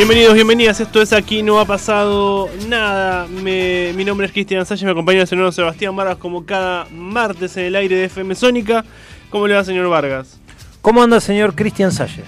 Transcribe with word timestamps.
Bienvenidos, 0.00 0.32
bienvenidas. 0.32 0.80
Esto 0.80 1.02
es 1.02 1.12
Aquí 1.12 1.42
No 1.42 1.60
Ha 1.60 1.66
Pasado 1.66 2.48
Nada. 2.70 3.26
mi 3.26 4.02
nombre 4.02 4.26
es 4.26 4.32
Cristian 4.32 4.64
Sánchez, 4.64 4.86
me 4.86 4.92
acompaña 4.92 5.20
el 5.20 5.26
señor 5.26 5.52
Sebastián 5.52 5.94
Vargas 5.94 6.16
como 6.16 6.46
cada 6.46 6.86
martes 6.86 7.54
en 7.58 7.66
el 7.66 7.76
aire 7.76 7.96
de 7.96 8.04
FM 8.06 8.34
Sónica. 8.34 8.82
¿Cómo 9.28 9.46
le 9.46 9.56
va, 9.56 9.62
señor 9.62 9.90
Vargas? 9.90 10.40
¿Cómo 10.80 11.02
anda, 11.02 11.20
señor 11.20 11.54
Cristian 11.54 11.92
Sánchez? 11.92 12.24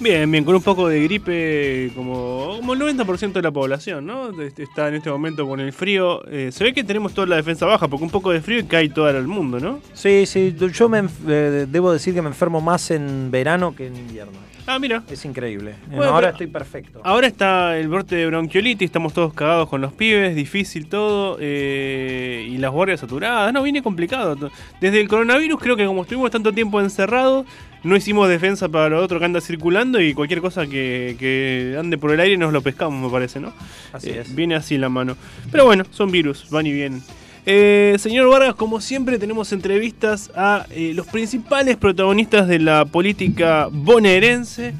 Bien, 0.00 0.30
bien, 0.30 0.44
con 0.44 0.54
un 0.54 0.62
poco 0.62 0.88
de 0.88 1.02
gripe 1.02 1.92
como, 1.94 2.56
como 2.56 2.72
el 2.72 2.80
90% 2.80 3.32
de 3.32 3.42
la 3.42 3.52
población, 3.52 4.06
¿no? 4.06 4.30
Está 4.40 4.88
en 4.88 4.94
este 4.94 5.10
momento 5.10 5.46
con 5.46 5.60
el 5.60 5.74
frío. 5.74 6.26
Eh, 6.30 6.52
se 6.52 6.64
ve 6.64 6.72
que 6.72 6.84
tenemos 6.84 7.12
toda 7.12 7.26
la 7.26 7.36
defensa 7.36 7.66
baja, 7.66 7.86
porque 7.86 8.04
un 8.04 8.10
poco 8.10 8.30
de 8.30 8.40
frío 8.40 8.60
y 8.60 8.64
cae 8.64 8.88
todo 8.88 9.10
el 9.10 9.28
mundo, 9.28 9.60
¿no? 9.60 9.80
Sí, 9.92 10.24
sí, 10.24 10.56
yo 10.72 10.88
me, 10.88 11.02
eh, 11.28 11.66
debo 11.68 11.92
decir 11.92 12.14
que 12.14 12.22
me 12.22 12.28
enfermo 12.28 12.62
más 12.62 12.90
en 12.90 13.30
verano 13.30 13.76
que 13.76 13.88
en 13.88 13.96
invierno. 13.96 14.38
Ah, 14.66 14.78
mira. 14.78 15.02
Es 15.10 15.24
increíble. 15.24 15.74
ahora 15.96 16.30
estoy 16.30 16.46
perfecto. 16.46 17.00
Ahora 17.04 17.26
está 17.26 17.76
el 17.78 17.88
brote 17.88 18.16
de 18.16 18.26
bronquiolitis, 18.26 18.86
estamos 18.86 19.12
todos 19.12 19.34
cagados 19.34 19.68
con 19.68 19.80
los 19.80 19.92
pibes, 19.92 20.34
difícil 20.34 20.88
todo, 20.88 21.36
eh, 21.40 22.46
y 22.48 22.56
las 22.58 22.70
guardias 22.70 23.00
saturadas. 23.00 23.52
No, 23.52 23.62
viene 23.62 23.82
complicado. 23.82 24.50
Desde 24.80 25.00
el 25.00 25.08
coronavirus 25.08 25.60
creo 25.60 25.76
que 25.76 25.86
como 25.86 26.02
estuvimos 26.02 26.30
tanto 26.30 26.52
tiempo 26.52 26.80
encerrados, 26.80 27.46
no 27.82 27.96
hicimos 27.96 28.28
defensa 28.28 28.68
para 28.68 28.88
lo 28.88 29.02
otro 29.02 29.18
que 29.18 29.26
anda 29.26 29.40
circulando 29.40 30.00
y 30.00 30.14
cualquier 30.14 30.40
cosa 30.40 30.66
que, 30.66 31.76
ande 31.78 31.98
por 31.98 32.12
el 32.12 32.20
aire 32.20 32.36
nos 32.38 32.52
lo 32.52 32.62
pescamos, 32.62 33.04
me 33.04 33.10
parece, 33.10 33.40
¿no? 33.40 33.52
Así 33.92 34.10
eh, 34.10 34.20
es. 34.20 34.34
Viene 34.34 34.54
así 34.54 34.78
la 34.78 34.88
mano. 34.88 35.16
Pero 35.52 35.66
bueno, 35.66 35.84
son 35.90 36.10
virus, 36.10 36.48
van 36.50 36.66
y 36.66 36.72
vienen. 36.72 37.02
Eh, 37.46 37.96
señor 37.98 38.28
Vargas, 38.30 38.54
como 38.54 38.80
siempre 38.80 39.18
tenemos 39.18 39.52
entrevistas 39.52 40.30
a 40.34 40.66
eh, 40.70 40.92
los 40.94 41.06
principales 41.06 41.76
protagonistas 41.76 42.48
de 42.48 42.58
la 42.58 42.84
política 42.86 43.68
bonaerense. 43.70 44.74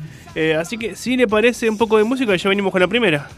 así 0.59 0.79
que 0.79 0.97
si 0.97 1.17
le 1.17 1.29
parece 1.29 1.69
un 1.69 1.79
poco 1.79 1.99
de 1.99 2.05
música, 2.05 2.35
ya 2.35 2.49
venimos 2.49 2.73
con 2.73 2.81
la 2.81 2.89
primera. 2.89 3.29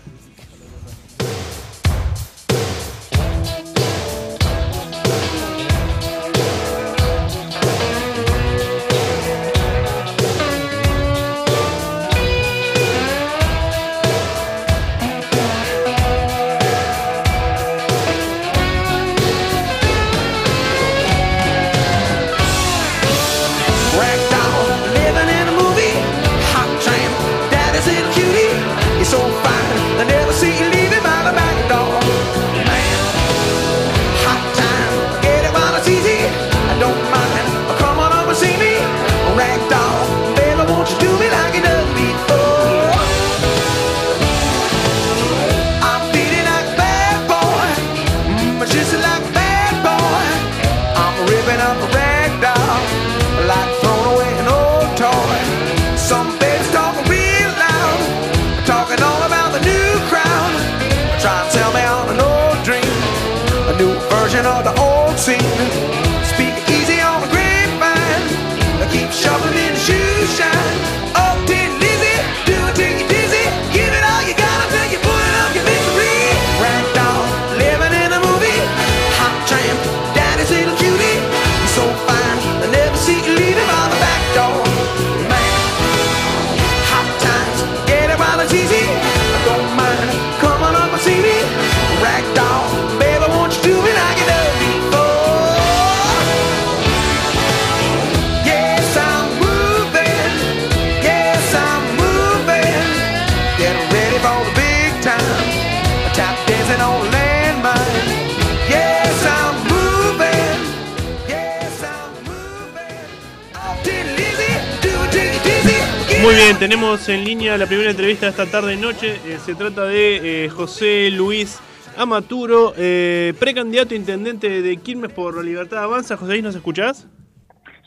Muy 116.27 116.35
bien, 116.35 116.59
tenemos 116.59 117.09
en 117.09 117.25
línea 117.25 117.57
la 117.57 117.67
primera 117.67 117.89
entrevista 117.89 118.27
de 118.27 118.31
esta 118.31 118.47
tarde 118.47 118.75
y 118.75 118.77
noche. 118.77 119.15
Eh, 119.27 119.39
se 119.47 119.55
trata 119.55 119.85
de 119.85 120.47
eh, 120.47 120.49
José 120.49 121.09
Luis 121.13 121.61
Amaturo, 121.97 122.75
eh, 122.77 123.33
precandidato 123.39 123.95
a 123.95 123.97
intendente 123.97 124.61
de 124.61 124.77
Quilmes 124.79 125.13
por 125.13 125.37
la 125.37 125.45
Libertad 125.45 125.85
Avanza. 125.85 126.17
José 126.17 126.33
Luis, 126.33 126.43
¿nos 126.43 126.57
escuchás? 126.57 127.07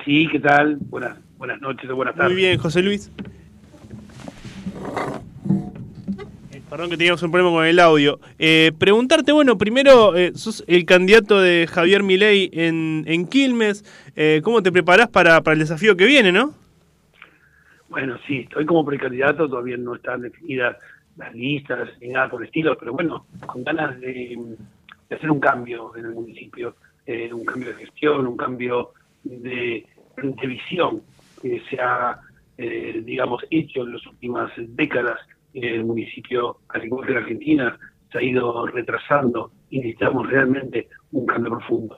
Sí, 0.05 0.29
¿qué 0.31 0.39
tal? 0.39 0.77
Buenas, 0.79 1.17
buenas 1.37 1.59
noches 1.59 1.89
o 1.89 1.97
buenas 1.97 2.15
tardes. 2.15 2.31
Muy 2.31 2.41
bien, 2.41 2.57
José 2.57 2.81
Luis. 2.81 3.11
Perdón 6.69 6.91
que 6.91 6.95
teníamos 6.95 7.21
un 7.21 7.31
problema 7.31 7.53
con 7.53 7.65
el 7.65 7.77
audio. 7.77 8.21
preguntarte, 8.77 9.33
bueno, 9.33 9.57
primero, 9.57 10.13
sos 10.35 10.63
el 10.67 10.85
candidato 10.85 11.41
de 11.41 11.67
Javier 11.69 12.03
Milei 12.03 12.49
en, 12.53 13.03
en 13.05 13.27
Quilmes. 13.27 13.83
¿Cómo 14.43 14.63
te 14.63 14.71
preparás 14.71 15.09
para, 15.09 15.41
para 15.41 15.55
el 15.55 15.59
desafío 15.59 15.97
que 15.97 16.05
viene, 16.05 16.31
no? 16.31 16.53
Bueno, 17.89 18.17
sí, 18.27 18.41
estoy 18.41 18.65
como 18.65 18.85
precandidato, 18.85 19.49
todavía 19.49 19.77
no 19.77 19.95
están 19.95 20.21
definidas 20.21 20.77
las 21.17 21.33
listas 21.33 21.89
ni 21.99 22.09
nada 22.09 22.29
por 22.29 22.41
el 22.41 22.47
estilo, 22.47 22.77
pero 22.77 22.93
bueno, 22.93 23.25
con 23.45 23.63
ganas 23.63 23.99
de, 23.99 24.37
hacer 25.09 25.31
un 25.31 25.39
cambio 25.39 25.95
en 25.95 26.05
el 26.05 26.13
municipio, 26.13 26.75
eh, 27.05 27.33
un 27.33 27.43
cambio 27.43 27.69
de 27.69 27.85
gestión, 27.85 28.27
un 28.27 28.37
cambio 28.37 28.93
de, 29.23 29.85
visión, 30.47 31.01
que 31.41 31.61
se 31.69 31.81
ha, 31.81 32.19
eh, 32.57 33.01
digamos, 33.03 33.43
hecho 33.49 33.81
en 33.81 33.93
las 33.93 34.05
últimas 34.05 34.51
décadas 34.55 35.19
en 35.53 35.63
el 35.63 35.83
municipio, 35.83 36.57
al 36.69 36.85
igual 36.85 37.07
que 37.07 37.11
en 37.13 37.17
Argentina, 37.17 37.79
se 38.11 38.17
ha 38.19 38.21
ido 38.21 38.67
retrasando 38.67 39.51
y 39.69 39.77
necesitamos 39.77 40.29
realmente 40.29 40.89
un 41.11 41.25
cambio 41.25 41.51
profundo. 41.51 41.97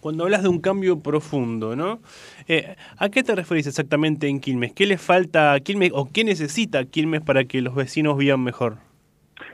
Cuando 0.00 0.24
hablas 0.24 0.42
de 0.42 0.48
un 0.48 0.60
cambio 0.60 0.98
profundo, 1.00 1.76
¿no? 1.76 2.00
Eh, 2.52 2.74
¿A 2.98 3.10
qué 3.10 3.22
te 3.22 3.36
referís 3.36 3.68
exactamente 3.68 4.26
en 4.26 4.40
Quilmes? 4.40 4.72
¿Qué 4.72 4.84
le 4.84 4.98
falta 4.98 5.52
a 5.52 5.60
Quilmes 5.60 5.92
o 5.94 6.10
qué 6.12 6.24
necesita 6.24 6.84
Quilmes 6.84 7.20
para 7.20 7.44
que 7.44 7.62
los 7.62 7.76
vecinos 7.76 8.18
vivan 8.18 8.42
mejor? 8.42 8.78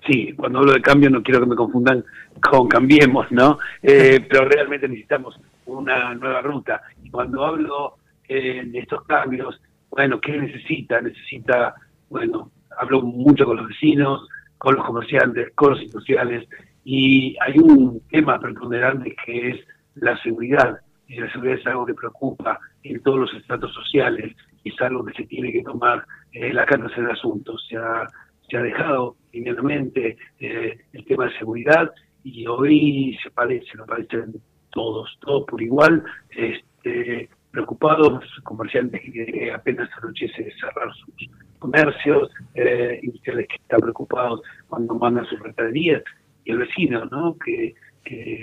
Sí, 0.06 0.32
cuando 0.32 0.60
hablo 0.60 0.72
de 0.72 0.80
cambio 0.80 1.10
no 1.10 1.22
quiero 1.22 1.40
que 1.40 1.46
me 1.46 1.56
confundan 1.56 2.02
con 2.40 2.68
cambiemos, 2.68 3.30
¿no? 3.30 3.58
Eh, 3.82 4.24
pero 4.30 4.46
realmente 4.46 4.88
necesitamos 4.88 5.38
una 5.66 6.14
nueva 6.14 6.40
ruta. 6.40 6.80
Y 7.04 7.10
cuando 7.10 7.44
hablo 7.44 7.96
eh, 8.30 8.62
de 8.64 8.78
estos 8.78 9.04
cambios, 9.04 9.60
bueno, 9.90 10.18
¿qué 10.18 10.32
necesita? 10.38 10.98
Necesita, 11.02 11.74
bueno, 12.08 12.50
hablo 12.78 13.02
mucho 13.02 13.44
con 13.44 13.58
los 13.58 13.68
vecinos, 13.68 14.26
con 14.56 14.74
los 14.74 14.86
comerciantes, 14.86 15.52
con 15.54 15.72
los 15.72 15.82
industriales, 15.82 16.48
y 16.82 17.36
hay 17.46 17.58
un 17.58 18.00
tema 18.08 18.40
preponderante 18.40 19.14
que 19.26 19.50
es 19.50 19.56
la 19.96 20.16
seguridad. 20.22 20.80
Y 21.08 21.16
la 21.20 21.30
seguridad 21.30 21.58
es 21.58 21.66
algo 21.66 21.86
que 21.86 21.94
preocupa 21.94 22.58
en 22.82 23.02
todos 23.02 23.18
los 23.18 23.34
estratos 23.34 23.72
sociales 23.72 24.34
y 24.64 24.70
es 24.70 24.80
algo 24.80 25.04
que 25.04 25.14
se 25.14 25.26
tiene 25.26 25.52
que 25.52 25.62
tomar 25.62 26.04
eh, 26.32 26.52
la 26.52 26.66
carta 26.66 26.88
del 26.94 27.10
asunto. 27.10 27.56
Se 27.58 27.76
ha, 27.76 28.06
se 28.48 28.56
ha 28.56 28.62
dejado 28.62 29.16
inmediatamente 29.32 30.16
eh, 30.40 30.78
el 30.92 31.04
tema 31.04 31.26
de 31.26 31.38
seguridad 31.38 31.92
y 32.24 32.46
hoy 32.46 33.16
se 33.22 33.30
parece, 33.30 33.76
lo 33.76 33.86
parecen 33.86 34.34
todos, 34.70 35.16
todos 35.20 35.44
por 35.46 35.62
igual, 35.62 36.02
este, 36.30 37.28
preocupados, 37.52 38.24
comerciantes 38.42 39.00
que 39.00 39.52
apenas 39.52 39.88
anochece 40.02 40.52
cerrar 40.60 40.92
sus 40.94 41.30
comercios, 41.58 42.30
eh, 42.54 42.98
industriales 43.02 43.46
que 43.48 43.56
están 43.56 43.80
preocupados 43.80 44.42
cuando 44.68 44.94
mandan 44.96 45.24
sus 45.26 45.40
mercaderías, 45.40 46.02
y 46.44 46.50
el 46.50 46.58
vecino, 46.58 47.04
¿no? 47.06 47.36
Que 47.38 47.74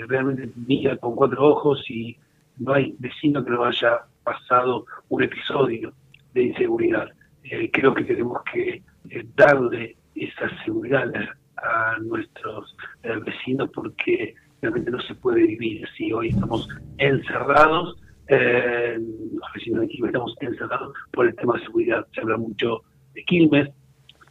realmente 0.08 0.50
mira 0.68 0.98
con 0.98 1.16
cuatro 1.16 1.46
ojos 1.46 1.84
y 1.90 2.18
no 2.58 2.74
hay 2.74 2.96
vecino 3.00 3.44
que 3.44 3.52
no 3.52 3.64
haya 3.66 4.02
pasado 4.24 4.86
un 5.10 5.24
episodio 5.24 5.94
de 6.34 6.44
inseguridad. 6.44 7.10
Eh, 7.44 7.70
creo 7.72 7.94
que 7.94 8.04
tenemos 8.04 8.42
que 8.52 8.82
eh, 9.10 9.26
darle 9.36 9.98
esa 10.16 10.50
seguridad 10.64 11.12
a, 11.58 11.98
nuestros 12.02 12.76
eh, 13.04 13.16
vecinos 13.26 13.70
porque 13.74 14.36
realmente 14.62 14.92
no 14.92 15.02
se 15.02 15.16
puede 15.16 15.46
vivir 15.46 15.86
así. 15.86 16.12
Hoy 16.12 16.30
estamos 16.30 16.68
encerrados, 16.98 18.00
los 18.30 19.54
vecinos 19.54 19.82
de 19.82 19.88
Quilmes 19.88 20.10
estamos 20.10 20.36
encerrados 20.40 20.94
por 21.12 21.28
el 21.28 21.36
tema 21.36 21.56
de 21.56 21.66
seguridad. 21.66 22.08
Se 22.14 22.22
habla 22.22 22.38
mucho 22.38 22.82
de 23.14 23.24
Quilmes, 23.24 23.70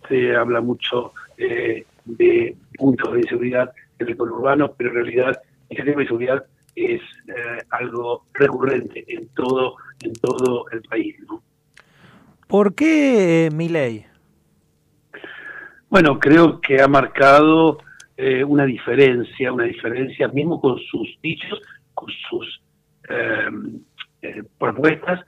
se 0.08 0.34
habla 0.34 0.60
mucho 0.60 1.12
de 1.36 2.56
puntos 2.76 3.12
de 3.12 3.20
inseguridad 3.20 3.72
en 3.98 4.08
el 4.08 4.20
urbano, 4.20 4.72
pero 4.76 4.90
en 4.90 4.96
realidad 4.96 5.40
ese 5.68 5.82
tema 5.84 6.00
de 6.00 6.06
seguridad 6.06 6.44
es 6.74 7.00
eh, 7.28 7.58
algo 7.70 8.26
recurrente 8.32 9.04
en 9.08 9.28
todo 9.28 9.76
en 10.02 10.12
todo 10.14 10.64
el 10.70 10.82
país. 10.82 11.16
¿no? 11.28 11.42
¿Por 12.46 12.74
qué 12.74 13.50
mi 13.52 13.68
ley? 13.68 14.04
Bueno, 15.88 16.18
creo 16.18 16.60
que 16.60 16.80
ha 16.80 16.88
marcado 16.88 17.78
eh, 18.16 18.42
una 18.42 18.64
diferencia, 18.64 19.52
una 19.52 19.64
diferencia 19.64 20.28
mismo 20.28 20.60
con 20.60 20.78
sus 20.78 21.18
dichos, 21.22 21.60
con 21.94 22.08
sus 22.28 22.62
em, 23.08 23.80
eh, 24.22 24.42
propuestas, 24.58 25.20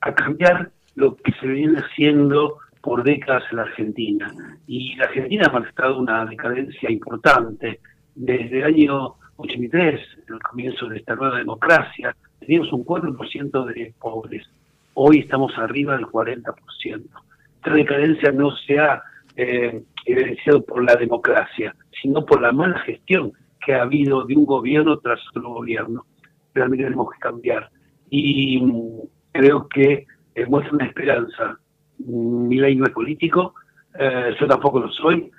a 0.00 0.14
cambiar 0.14 0.70
lo 0.96 1.14
que 1.16 1.30
se 1.40 1.46
viene 1.46 1.78
haciendo 1.78 2.58
por 2.80 3.04
décadas 3.04 3.44
en 3.50 3.58
la 3.58 3.62
Argentina. 3.64 4.34
Y 4.66 4.96
la 4.96 5.04
Argentina 5.04 5.46
ha 5.46 5.52
marcado 5.52 5.98
una 5.98 6.24
decadencia 6.24 6.90
importante. 6.90 7.80
Desde 8.14 8.58
el 8.58 8.64
año 8.64 9.14
83, 9.38 10.00
en 10.26 10.34
el 10.34 10.40
comienzo 10.40 10.88
de 10.88 10.98
esta 10.98 11.14
nueva 11.14 11.38
democracia, 11.38 12.14
teníamos 12.40 12.72
un 12.72 12.84
4% 12.84 13.64
de 13.66 13.94
pobres. 13.98 14.46
Hoy 14.94 15.20
estamos 15.20 15.56
arriba 15.56 15.96
del 15.96 16.06
40%. 16.06 16.54
Esta 17.56 17.72
decadencia 17.72 18.32
no 18.32 18.54
se 18.56 18.78
ha 18.80 19.00
eh, 19.36 19.80
evidenciado 20.04 20.64
por 20.64 20.84
la 20.84 20.96
democracia, 20.96 21.74
sino 22.02 22.24
por 22.24 22.42
la 22.42 22.50
mala 22.50 22.80
gestión 22.80 23.32
que 23.64 23.74
ha 23.74 23.82
habido 23.82 24.24
de 24.24 24.36
un 24.36 24.44
gobierno 24.44 24.98
tras 24.98 25.20
otro 25.30 25.48
gobierno. 25.50 26.04
Realmente 26.52 26.84
tenemos 26.84 27.10
que 27.12 27.20
cambiar. 27.20 27.70
Y 28.10 28.60
mm, 28.60 29.00
creo 29.32 29.68
que 29.68 30.06
eh, 30.34 30.46
muestra 30.46 30.74
una 30.74 30.86
esperanza 30.86 31.58
mi 31.98 32.56
ley 32.56 32.76
no 32.76 32.86
es 32.86 32.92
político, 32.92 33.54
eh, 33.98 34.32
yo 34.38 34.46
tampoco 34.46 34.78
lo 34.78 34.88
soy, 34.92 35.30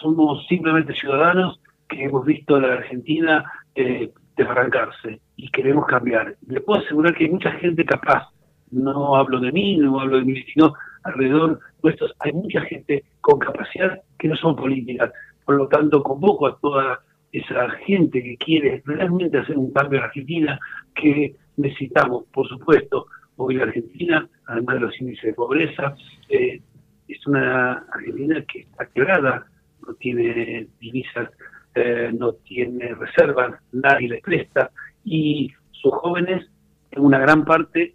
somos 0.00 0.46
simplemente 0.46 0.94
ciudadanos 0.94 1.60
que 1.88 2.04
hemos 2.04 2.24
visto 2.24 2.56
a 2.56 2.60
la 2.60 2.74
Argentina 2.74 3.44
eh, 3.74 4.10
desbarrancarse 4.36 5.20
y 5.36 5.50
queremos 5.50 5.86
cambiar. 5.86 6.36
Le 6.48 6.60
puedo 6.60 6.82
asegurar 6.82 7.14
que 7.14 7.24
hay 7.24 7.30
mucha 7.30 7.52
gente 7.52 7.84
capaz, 7.84 8.28
no 8.70 9.16
hablo 9.16 9.40
de 9.40 9.52
mí, 9.52 9.76
no 9.76 10.00
hablo 10.00 10.18
de 10.18 10.24
mí, 10.24 10.42
sino 10.52 10.74
alrededor 11.04 11.60
nuestros, 11.82 12.12
hay 12.20 12.32
mucha 12.32 12.60
gente 12.62 13.04
con 13.20 13.38
capacidad 13.38 14.00
que 14.18 14.28
no 14.28 14.36
son 14.36 14.56
políticas. 14.56 15.12
Por 15.44 15.56
lo 15.56 15.68
tanto, 15.68 16.02
convoco 16.02 16.46
a 16.46 16.58
toda 16.58 17.00
esa 17.32 17.70
gente 17.86 18.22
que 18.22 18.36
quiere 18.36 18.82
realmente 18.84 19.38
hacer 19.38 19.56
un 19.56 19.72
cambio 19.72 19.98
en 19.98 20.04
Argentina, 20.04 20.58
que 20.94 21.36
necesitamos, 21.56 22.24
por 22.32 22.48
supuesto, 22.48 23.06
Hoy 23.38 23.56
la 23.56 23.64
Argentina, 23.64 24.26
además 24.46 24.76
de 24.76 24.80
los 24.80 25.00
índices 25.00 25.24
de 25.24 25.34
pobreza, 25.34 25.94
eh, 26.30 26.60
es 27.06 27.26
una 27.26 27.84
Argentina 27.92 28.42
que 28.50 28.60
está 28.60 28.86
quebrada, 28.86 29.46
no 29.86 29.92
tiene 29.94 30.66
divisas, 30.80 31.28
eh, 31.76 32.10
no 32.18 32.32
tiene 32.32 32.94
reservas, 32.94 33.60
nadie 33.72 34.08
le 34.08 34.20
presta, 34.22 34.70
y 35.04 35.52
sus 35.72 35.92
jóvenes, 35.92 36.46
en 36.90 37.02
una 37.02 37.18
gran 37.18 37.44
parte, 37.44 37.94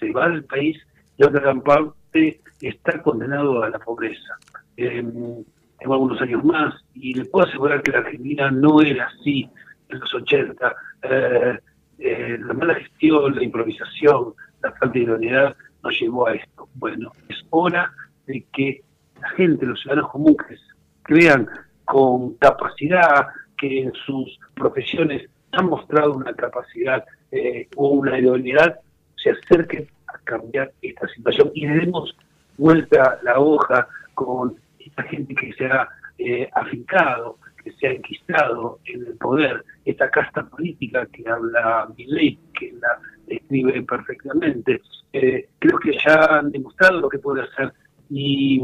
se 0.00 0.10
va 0.10 0.28
del 0.28 0.44
país 0.44 0.76
y 1.16 1.22
otra 1.22 1.40
gran 1.40 1.60
parte 1.60 2.40
está 2.60 3.00
condenado 3.02 3.62
a 3.62 3.70
la 3.70 3.78
pobreza. 3.78 4.36
Eh, 4.76 5.00
tengo 5.78 5.94
algunos 5.94 6.20
años 6.20 6.44
más 6.44 6.74
y 6.92 7.14
le 7.14 7.24
puedo 7.26 7.46
asegurar 7.46 7.82
que 7.82 7.92
la 7.92 7.98
Argentina 7.98 8.50
no 8.50 8.82
era 8.82 9.06
así 9.06 9.48
en 9.88 10.00
los 10.00 10.12
80. 10.12 10.74
la 10.98 12.54
mala 12.54 12.74
gestión, 12.74 13.36
la 13.36 13.44
improvisación, 13.44 14.34
la 14.62 14.72
falta 14.72 14.98
de 14.98 15.04
idoneidad 15.04 15.56
nos 15.84 16.00
llevó 16.00 16.26
a 16.26 16.34
esto. 16.34 16.68
Bueno, 16.74 17.12
es 17.28 17.38
hora 17.50 17.92
de 18.26 18.44
que 18.52 18.82
la 19.20 19.28
gente, 19.30 19.66
los 19.66 19.80
ciudadanos 19.80 20.10
comunes, 20.10 20.60
crean 21.02 21.48
con 21.90 22.34
capacidad, 22.34 23.26
que 23.58 23.82
en 23.82 23.92
sus 24.06 24.38
profesiones 24.54 25.28
han 25.50 25.66
mostrado 25.66 26.12
una 26.12 26.32
capacidad 26.34 27.04
eh, 27.32 27.66
o 27.74 27.88
una 27.88 28.16
idoneidad, 28.16 28.78
se 29.16 29.30
acerquen 29.30 29.88
a 30.06 30.16
cambiar 30.22 30.70
esta 30.82 31.08
situación 31.08 31.50
y 31.52 31.66
le 31.66 31.80
demos 31.80 32.16
vuelta 32.56 33.18
la 33.24 33.40
hoja 33.40 33.88
con 34.14 34.54
esta 34.78 35.02
gente 35.02 35.34
que 35.34 35.52
se 35.54 35.66
ha 35.66 35.88
eh, 36.16 36.48
afincado, 36.54 37.38
que 37.64 37.72
se 37.72 37.88
ha 37.88 37.90
enquistado 37.90 38.78
en 38.84 39.08
el 39.08 39.16
poder, 39.16 39.64
esta 39.84 40.08
casta 40.10 40.44
política 40.44 41.04
que 41.06 41.28
habla 41.28 41.88
ley, 41.96 42.38
que 42.56 42.72
la 42.80 43.00
escribe 43.26 43.82
perfectamente. 43.82 44.80
Eh, 45.12 45.48
creo 45.58 45.76
que 45.80 45.98
ya 46.06 46.38
han 46.38 46.52
demostrado 46.52 47.00
lo 47.00 47.08
que 47.08 47.18
puede 47.18 47.42
hacer 47.42 47.72
y 48.08 48.62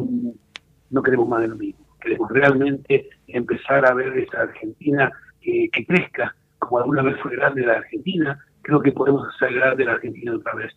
no 0.90 1.02
queremos 1.02 1.28
más 1.28 1.40
de 1.40 1.48
lo 1.48 1.56
mismo. 1.56 1.85
Queremos 2.00 2.30
realmente 2.30 3.08
empezar 3.28 3.86
a 3.86 3.94
ver 3.94 4.16
esa 4.18 4.42
Argentina 4.42 5.12
que, 5.40 5.70
crezca, 5.86 6.34
como 6.58 6.78
alguna 6.78 7.02
vez 7.02 7.16
fue 7.20 7.36
grande 7.36 7.64
la 7.64 7.74
Argentina, 7.74 8.38
creo 8.62 8.80
que 8.80 8.92
podemos 8.92 9.28
hacer 9.34 9.54
grande 9.54 9.84
la 9.84 9.92
Argentina 9.92 10.34
otra 10.34 10.54
vez. 10.54 10.74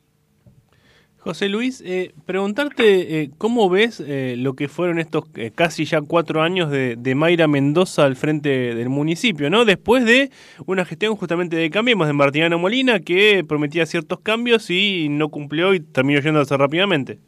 José 1.19 1.49
Luis, 1.49 1.83
eh, 1.85 2.13
preguntarte 2.25 3.21
eh, 3.21 3.31
cómo 3.37 3.69
ves 3.69 3.99
eh, 3.99 4.35
lo 4.37 4.53
que 4.53 4.69
fueron 4.69 4.99
estos 4.99 5.25
eh, 5.35 5.51
casi 5.53 5.83
ya 5.83 6.01
cuatro 6.01 6.41
años 6.41 6.71
de, 6.71 7.13
Mayra 7.13 7.47
Mendoza 7.47 8.05
al 8.05 8.15
frente 8.15 8.73
del 8.73 8.87
municipio, 8.87 9.49
¿no? 9.49 9.65
Después 9.65 10.05
de 10.05 10.31
una 10.65 10.85
gestión 10.85 11.17
justamente 11.17 11.57
de 11.57 11.69
Cambiemos 11.69 12.07
de 12.07 12.13
Martiniano 12.13 12.57
Molina 12.57 13.01
que 13.01 13.43
prometía 13.45 13.85
ciertos 13.85 14.21
cambios 14.21 14.69
y 14.69 15.07
no 15.09 15.27
cumplió 15.27 15.73
y 15.73 15.81
terminó 15.81 16.21
yéndose 16.21 16.55
rápidamente. 16.55 17.19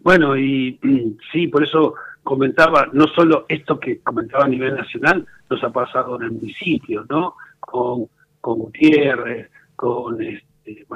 Bueno, 0.00 0.38
y, 0.38 0.78
sí, 1.32 1.48
por 1.48 1.62
eso 1.62 1.94
comentaba, 2.30 2.88
no 2.92 3.08
solo 3.08 3.44
esto 3.48 3.80
que 3.80 3.98
comentaba 3.98 4.44
a 4.44 4.48
nivel 4.48 4.76
nacional, 4.76 5.26
nos 5.50 5.64
ha 5.64 5.70
pasado 5.70 6.14
en 6.16 6.22
el 6.22 6.30
municipio, 6.30 7.04
¿no? 7.08 7.34
Con, 7.58 8.06
con 8.40 8.58
Gutiérrez, 8.60 9.50
con... 9.74 10.22
Este, 10.22 10.50
eh, 10.66 10.86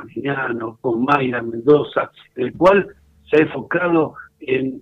con 0.80 1.04
Mayra 1.04 1.42
Mendoza, 1.42 2.10
el 2.36 2.52
cual 2.52 2.86
se 3.28 3.38
ha 3.38 3.40
enfocado 3.40 4.14
en, 4.40 4.80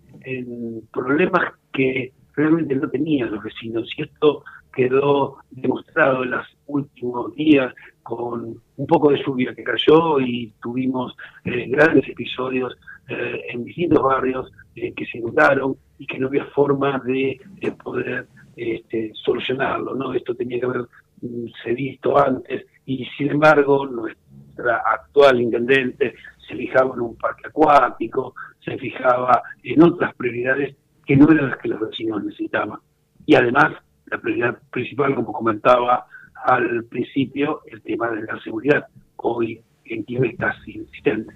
problemas 0.92 1.54
que 1.73 2.12
realmente 2.35 2.75
no 2.75 2.90
tenían 2.90 3.30
los 3.30 3.42
vecinos. 3.42 3.88
Y 3.97 4.02
esto 4.02 4.44
quedó 4.75 5.38
demostrado 5.50 6.25
en 6.25 6.32
los 6.32 6.47
últimos 6.66 7.35
días 7.35 7.75
con 8.02 8.56
un 8.76 8.87
poco 8.87 9.11
de 9.11 9.23
lluvia 9.25 9.54
que 9.54 9.64
cayó 9.64 10.21
y 10.21 10.52
tuvimos 10.61 11.16
eh, 11.44 11.68
grandes 11.68 12.09
episodios 12.09 12.76
eh, 13.09 13.40
en 13.50 13.64
distintos 13.64 14.02
barrios 14.02 14.52
eh, 14.75 14.92
que 14.94 15.06
se 15.06 15.18
inundaron 15.18 15.76
y 15.99 16.06
que 16.06 16.18
no 16.18 16.28
había 16.28 16.47
forma 16.47 17.00
de, 17.04 17.40
poder 17.82 18.26
este, 18.56 19.12
solucionarlo. 19.14 19.94
¿no? 19.94 20.14
Esto 20.14 20.35
tenía 20.35 20.61
que 20.61 20.66
haberse 20.66 20.88
mm, 21.21 21.75
visto 21.75 22.18
antes 22.18 22.66
y 22.87 23.04
sin 23.16 23.30
embargo 23.30 23.87
nuestra 23.87 24.82
actual 24.85 25.40
intendente 25.40 26.14
se 26.47 26.56
fijaba 26.56 26.94
en 26.94 27.00
un 27.00 27.16
parque 27.16 27.49
acuático, 27.49 28.35
se 28.64 28.76
fijaba 28.78 29.42
en 29.62 29.82
otras 29.82 30.14
prioridades 30.14 30.76
que 31.06 31.16
no 31.16 31.30
eran 31.30 31.50
las 31.50 31.59
que 31.59 31.68
los 31.68 31.80
vecinos 31.80 32.25
necesitaban. 32.25 32.78
Y 33.26 33.35
además, 33.35 33.75
la 34.06 34.18
prioridad 34.18 34.59
principal, 34.71 35.14
como 35.14 35.32
comentaba 35.32 36.06
al 36.44 36.85
principio, 36.85 37.61
el 37.66 37.82
tema 37.82 38.11
de 38.11 38.23
la 38.23 38.40
seguridad. 38.40 38.87
Hoy 39.16 39.61
en 39.85 40.04
Quilmes 40.04 40.32
está 40.32 40.54
insistente. 40.66 41.35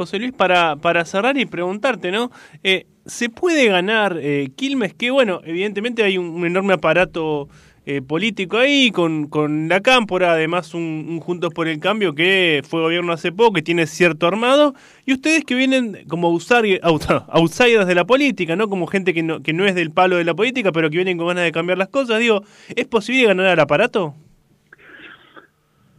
José 0.00 0.18
Luis, 0.18 0.32
para, 0.32 0.76
para 0.76 1.04
cerrar 1.04 1.36
y 1.36 1.44
preguntarte, 1.44 2.10
¿no? 2.10 2.30
Eh, 2.62 2.86
¿Se 3.04 3.28
puede 3.28 3.66
ganar 3.68 4.16
eh, 4.18 4.48
Quilmes? 4.56 4.94
Que 4.94 5.10
bueno, 5.10 5.42
evidentemente 5.44 6.02
hay 6.02 6.16
un 6.16 6.46
enorme 6.46 6.72
aparato 6.72 7.48
eh, 7.84 8.00
político 8.00 8.56
ahí, 8.56 8.90
con, 8.92 9.26
con 9.26 9.68
la 9.68 9.80
Cámpora, 9.80 10.32
además 10.32 10.72
un, 10.72 11.20
Juntos 11.20 11.52
por 11.52 11.68
el 11.68 11.80
Cambio 11.80 12.14
que 12.14 12.62
fue 12.66 12.80
gobierno 12.80 13.12
hace 13.12 13.30
poco, 13.30 13.52
que 13.52 13.62
tiene 13.62 13.86
cierto 13.86 14.26
armado, 14.26 14.74
y 15.04 15.12
ustedes 15.12 15.44
que 15.44 15.54
vienen 15.54 15.98
como 16.08 16.28
outsiders 16.28 17.86
de 17.86 17.94
la 17.94 18.04
política, 18.06 18.56
¿no? 18.56 18.68
Como 18.68 18.86
gente 18.86 19.12
que 19.12 19.22
no, 19.22 19.42
que 19.42 19.52
no 19.52 19.66
es 19.66 19.74
del 19.74 19.90
palo 19.90 20.16
de 20.16 20.24
la 20.24 20.32
política, 20.32 20.72
pero 20.72 20.88
que 20.88 20.96
vienen 20.96 21.18
con 21.18 21.26
ganas 21.26 21.44
de 21.44 21.52
cambiar 21.52 21.76
las 21.76 21.88
cosas, 21.88 22.20
digo, 22.20 22.42
¿es 22.74 22.86
posible 22.86 23.26
ganar 23.26 23.46
al 23.46 23.60
aparato? 23.60 24.14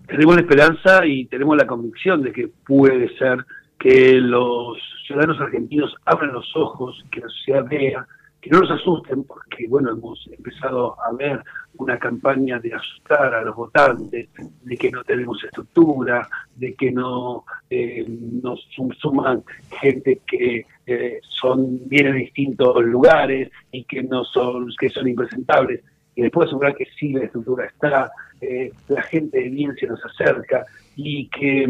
Tenemos 0.07 0.35
la 0.35 0.41
esperanza 0.41 1.05
y 1.05 1.25
tenemos 1.25 1.55
la 1.55 1.65
convicción 1.65 2.21
de 2.21 2.33
que 2.33 2.49
puede 2.65 3.15
ser 3.17 3.45
que 3.81 4.13
los 4.21 4.77
ciudadanos 5.07 5.41
argentinos 5.41 5.95
abran 6.05 6.33
los 6.33 6.55
ojos, 6.55 7.03
que 7.11 7.21
la 7.21 7.29
sociedad 7.29 7.65
vea, 7.67 8.07
que 8.39 8.51
no 8.51 8.59
nos 8.59 8.69
asusten, 8.69 9.23
porque 9.23 9.67
bueno, 9.67 9.89
hemos 9.91 10.27
empezado 10.31 10.95
a 11.01 11.11
ver 11.13 11.43
una 11.77 11.97
campaña 11.97 12.59
de 12.59 12.75
asustar 12.75 13.33
a 13.33 13.41
los 13.41 13.55
votantes, 13.55 14.29
de 14.63 14.77
que 14.77 14.91
no 14.91 15.03
tenemos 15.03 15.43
estructura, 15.43 16.27
de 16.55 16.75
que 16.75 16.91
no 16.91 17.43
eh, 17.71 18.05
nos 18.07 18.67
suman 18.99 19.43
gente 19.81 20.21
que 20.27 20.67
eh, 20.85 21.19
son 21.23 21.87
vienen 21.89 22.13
de 22.13 22.19
distintos 22.19 22.83
lugares 22.83 23.49
y 23.71 23.83
que 23.85 24.03
no 24.03 24.23
son 24.25 24.69
que 24.79 24.89
son 24.89 25.07
impresentables. 25.07 25.83
Y 26.13 26.21
después 26.21 26.47
asegurar 26.47 26.75
que 26.75 26.85
sí 26.99 27.13
la 27.13 27.25
estructura 27.25 27.65
está, 27.65 28.11
eh, 28.41 28.71
la 28.89 29.01
gente 29.01 29.49
bien 29.49 29.75
se 29.75 29.87
nos 29.87 30.03
acerca 30.05 30.65
y 30.95 31.27
que 31.29 31.67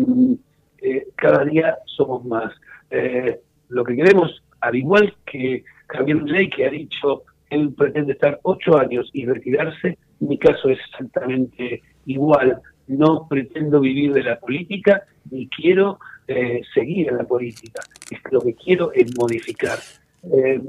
mm, 0.81 0.97
cada 1.15 1.45
día 1.45 1.77
somos 1.85 2.25
más. 2.25 2.53
lo 3.69 3.83
que 3.85 3.95
queremos, 3.95 4.43
al 4.59 4.75
igual 4.75 5.13
que 5.25 5.63
Javier 5.87 6.23
Ley, 6.23 6.49
que 6.49 6.65
ha 6.65 6.69
dicho 6.69 7.23
él 7.51 7.73
pretende 7.77 8.13
estar 8.13 8.39
ocho 8.43 8.77
años 8.77 9.09
y 9.13 9.25
retirarse, 9.25 9.97
mi 10.21 10.39
caso 10.39 10.69
es 10.69 10.79
exactamente 10.79 11.81
igual. 12.05 12.61
No 12.87 13.27
pretendo 13.29 13.79
vivir 13.81 14.13
de 14.13 14.23
la 14.23 14.39
política 14.39 15.03
ni 15.29 15.47
quiero 15.49 15.99
eh, 16.27 16.61
seguir 16.73 17.09
en 17.09 17.17
la 17.17 17.25
política. 17.25 17.81
Lo 18.31 18.39
que 18.39 18.55
quiero 18.55 18.91
es 18.93 19.15
modificar. 19.17 19.77
Eh, 20.23 20.61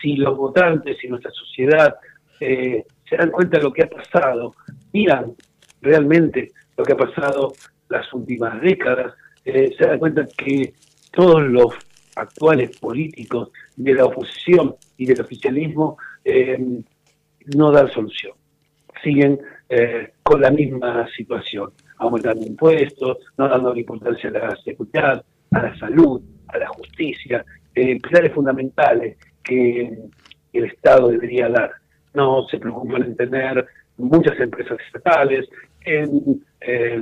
si 0.00 0.16
los 0.16 0.36
votantes 0.36 1.02
y 1.04 1.08
nuestra 1.08 1.30
sociedad 1.30 1.94
eh, 2.40 2.84
se 3.08 3.16
dan 3.16 3.30
cuenta 3.30 3.58
de 3.58 3.64
lo 3.64 3.72
que 3.72 3.84
ha 3.84 3.88
pasado, 3.88 4.54
miran 4.92 5.34
realmente 5.80 6.50
lo 6.76 6.84
que 6.84 6.92
ha 6.94 6.96
pasado 6.96 7.52
las 7.88 8.12
últimas 8.12 8.60
décadas, 8.60 9.14
se 9.52 9.86
dan 9.86 9.98
cuenta 9.98 10.26
que 10.36 10.74
todos 11.12 11.42
los 11.42 11.74
actuales 12.16 12.76
políticos 12.78 13.50
de 13.76 13.94
la 13.94 14.04
oposición 14.04 14.74
y 14.96 15.06
del 15.06 15.20
oficialismo 15.20 15.96
eh, 16.24 16.58
no 17.56 17.70
dan 17.70 17.90
solución. 17.90 18.32
Siguen 19.02 19.40
eh, 19.68 20.12
con 20.22 20.40
la 20.40 20.50
misma 20.50 21.06
situación, 21.16 21.70
aumentando 21.98 22.44
impuestos, 22.44 23.18
no 23.36 23.48
dando 23.48 23.74
importancia 23.76 24.30
a 24.30 24.32
la 24.32 24.56
seguridad, 24.56 25.24
a 25.52 25.62
la 25.62 25.78
salud, 25.78 26.20
a 26.48 26.58
la 26.58 26.68
justicia, 26.68 27.44
eh, 27.74 27.98
pilares 28.00 28.32
fundamentales 28.32 29.16
que 29.42 29.96
el 30.52 30.64
Estado 30.64 31.08
debería 31.08 31.48
dar. 31.48 31.72
No 32.14 32.46
se 32.48 32.58
preocupan 32.58 33.04
en 33.04 33.16
tener 33.16 33.66
muchas 33.96 34.38
empresas 34.40 34.78
estatales, 34.86 35.48
en 35.84 36.42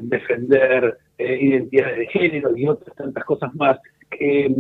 defender 0.03 0.99
identidades 1.19 1.99
de 1.99 2.07
género 2.09 2.57
y 2.57 2.69
otras 2.69 2.95
tantas 2.97 3.25
cosas 3.25 3.55
más 3.55 3.79
que 4.11 4.55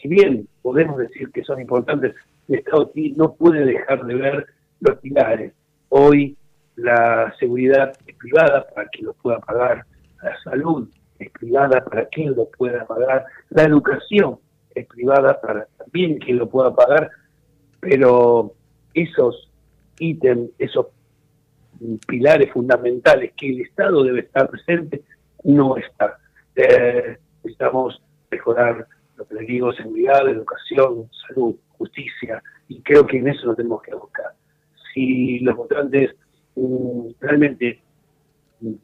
si 0.00 0.08
bien 0.08 0.48
podemos 0.62 0.98
decir 0.98 1.30
que 1.32 1.42
son 1.44 1.60
importantes, 1.60 2.14
el 2.48 2.56
Estado 2.56 2.90
no 3.16 3.34
puede 3.34 3.64
dejar 3.64 4.04
de 4.06 4.14
ver 4.14 4.46
los 4.80 4.98
pilares. 4.98 5.52
Hoy 5.88 6.36
la 6.76 7.34
seguridad 7.38 7.92
es 8.06 8.16
privada 8.16 8.66
para 8.68 8.88
quien 8.88 9.06
lo 9.06 9.14
pueda 9.14 9.40
pagar, 9.40 9.84
la 10.22 10.40
salud 10.42 10.88
es 11.18 11.30
privada 11.32 11.84
para 11.84 12.06
quien 12.06 12.34
lo 12.34 12.48
pueda 12.48 12.86
pagar, 12.86 13.24
la 13.50 13.64
educación 13.64 14.38
es 14.74 14.86
privada 14.86 15.40
para 15.40 15.66
también 15.76 16.18
quien 16.18 16.38
lo 16.38 16.48
pueda 16.48 16.72
pagar, 16.74 17.10
pero 17.80 18.52
esos 18.94 19.50
ítems, 19.98 20.50
esos 20.58 20.86
pilares 22.06 22.52
fundamentales 22.52 23.32
que 23.36 23.50
el 23.50 23.62
Estado 23.62 24.04
debe 24.04 24.20
estar 24.20 24.48
presente, 24.48 25.02
no 25.44 25.76
están. 25.76 26.10
Eh, 26.56 27.18
necesitamos 27.42 28.02
mejorar 28.30 28.86
lo 29.16 29.26
que 29.26 29.34
les 29.34 29.46
digo, 29.46 29.72
seguridad, 29.72 30.28
educación, 30.28 31.08
salud, 31.26 31.56
justicia, 31.76 32.42
y 32.68 32.80
creo 32.82 33.06
que 33.06 33.18
en 33.18 33.28
eso 33.28 33.46
nos 33.46 33.56
tenemos 33.56 33.82
que 33.82 33.94
buscar. 33.94 34.32
Si 34.92 35.40
los 35.40 35.56
votantes 35.56 36.14
mm, 36.54 37.08
realmente 37.20 37.80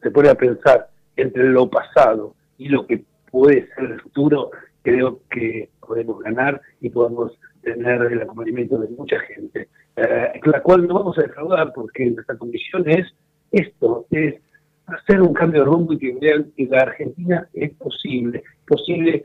se 0.01 0.11
ponen 0.11 0.31
a 0.31 0.35
pensar 0.35 0.89
entre 1.15 1.43
lo 1.43 1.69
pasado 1.69 2.35
y 2.57 2.69
lo 2.69 2.85
que 2.87 3.03
puede 3.29 3.67
ser 3.75 3.85
el 3.85 4.01
futuro, 4.01 4.51
creo 4.81 5.19
que 5.29 5.69
podemos 5.79 6.19
ganar 6.21 6.61
y 6.79 6.89
podemos 6.89 7.37
tener 7.61 8.01
el 8.03 8.21
acompañamiento 8.21 8.77
de 8.77 8.89
mucha 8.89 9.19
gente, 9.21 9.69
eh, 9.95 10.39
la 10.43 10.61
cual 10.61 10.87
no 10.87 10.95
vamos 10.95 11.17
a 11.17 11.23
defraudar 11.23 11.73
porque 11.73 12.05
nuestra 12.11 12.37
condición 12.37 12.87
es 12.89 13.07
esto, 13.51 14.05
es 14.11 14.35
hacer 14.87 15.21
un 15.21 15.33
cambio 15.33 15.61
de 15.61 15.65
rumbo 15.65 15.93
y 15.93 15.97
que 15.97 16.17
vean 16.19 16.51
que 16.55 16.65
la 16.65 16.81
Argentina 16.81 17.47
es 17.53 17.73
posible, 17.73 18.43
posible 18.67 19.23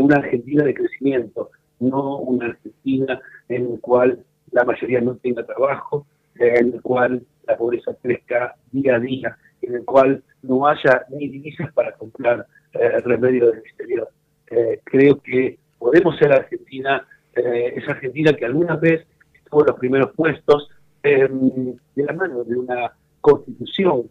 una 0.00 0.16
Argentina 0.16 0.64
de 0.64 0.74
crecimiento, 0.74 1.50
no 1.78 2.18
una 2.18 2.46
Argentina 2.46 3.20
en 3.48 3.72
la 3.72 3.78
cual 3.80 4.24
la 4.50 4.64
mayoría 4.64 5.00
no 5.00 5.16
tenga 5.16 5.46
trabajo, 5.46 6.06
en 6.36 6.72
la 6.72 6.80
cual 6.80 7.22
la 7.46 7.56
pobreza 7.56 7.94
crezca 8.02 8.54
día 8.72 8.96
a 8.96 9.00
día, 9.00 9.38
en 9.62 9.74
el 9.76 9.84
cual 9.84 10.22
no 10.42 10.66
haya 10.66 11.04
ni 11.10 11.28
divisas 11.28 11.72
para 11.72 11.92
comprar 11.92 12.46
eh, 12.72 13.00
remedios 13.00 13.52
del 13.52 13.60
exterior. 13.60 14.08
Eh, 14.50 14.80
creo 14.84 15.20
que 15.20 15.58
podemos 15.78 16.16
ser 16.18 16.32
Argentina, 16.32 17.06
eh, 17.34 17.74
esa 17.76 17.92
Argentina 17.92 18.32
que 18.32 18.44
alguna 18.44 18.76
vez 18.76 19.06
estuvo 19.34 19.62
en 19.62 19.66
los 19.68 19.78
primeros 19.78 20.12
puestos 20.14 20.68
em, 21.02 21.74
de 21.94 22.04
la 22.04 22.12
mano 22.12 22.44
de 22.44 22.56
una 22.56 22.92
constitución 23.20 24.10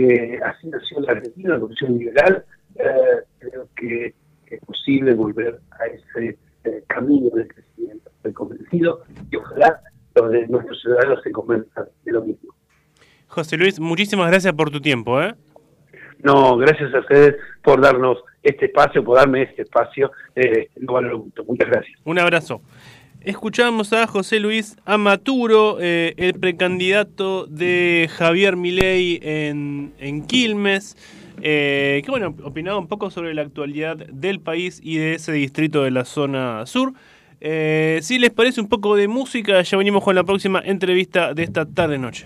que 0.00 0.40
así 0.44 0.68
nació 0.68 1.00
la 1.00 1.12
Argentina, 1.12 1.54
la 1.54 1.60
constitución 1.60 1.98
liberal, 1.98 2.44
creo 3.38 3.68
que 3.76 4.14
es 4.46 4.60
posible 4.64 5.14
volver 5.14 5.60
a 5.70 5.86
ese 5.86 6.38
eh, 6.64 6.84
camino 6.88 7.30
de 7.30 7.46
crecimiento. 7.46 8.10
Estoy 8.16 8.32
convencido 8.32 9.02
y 9.30 9.36
ojalá 9.36 9.80
los 10.14 10.30
de 10.30 10.46
nuestros 10.48 10.80
ciudadanos 10.80 11.22
se 11.22 11.30
convenzan 11.30 11.86
de 12.04 12.12
lo 12.12 12.22
mismo. 12.22 12.54
José 13.28 13.56
Luis, 13.56 13.78
muchísimas 13.78 14.30
gracias 14.30 14.52
por 14.54 14.70
tu 14.70 14.80
tiempo. 14.80 15.22
¿eh? 15.22 15.34
No, 16.22 16.56
gracias 16.56 16.92
a 16.94 17.00
ustedes 17.00 17.36
por 17.62 17.80
darnos 17.80 18.18
este 18.42 18.66
espacio, 18.66 19.04
por 19.04 19.18
darme 19.18 19.42
este 19.42 19.62
espacio. 19.62 20.10
Eh, 20.34 20.68
lo 20.76 20.94
valoro 20.94 21.18
mucho. 21.18 21.44
Muchas 21.44 21.68
gracias. 21.68 21.98
Un 22.04 22.18
abrazo. 22.18 22.60
Escuchamos 23.22 23.92
a 23.92 24.06
José 24.06 24.40
Luis 24.40 24.76
Amaturo, 24.86 25.76
eh, 25.78 26.14
el 26.16 26.34
precandidato 26.40 27.44
de 27.44 28.08
Javier 28.10 28.56
Milei 28.56 29.20
en, 29.22 29.92
en 29.98 30.26
Quilmes. 30.26 30.96
Eh, 31.42 32.00
que 32.02 32.10
bueno, 32.10 32.34
opinaba 32.44 32.78
un 32.78 32.86
poco 32.86 33.10
sobre 33.10 33.34
la 33.34 33.42
actualidad 33.42 33.96
del 33.96 34.40
país 34.40 34.80
y 34.82 34.96
de 34.96 35.14
ese 35.14 35.32
distrito 35.32 35.82
de 35.82 35.90
la 35.90 36.06
zona 36.06 36.64
sur. 36.64 36.94
Eh, 37.42 37.98
si 38.02 38.18
les 38.18 38.30
parece 38.30 38.60
un 38.60 38.68
poco 38.68 38.96
de 38.96 39.06
música, 39.06 39.60
ya 39.60 39.76
venimos 39.76 40.02
con 40.02 40.14
la 40.14 40.24
próxima 40.24 40.62
entrevista 40.64 41.34
de 41.34 41.42
esta 41.42 41.66
tarde-noche. 41.66 42.24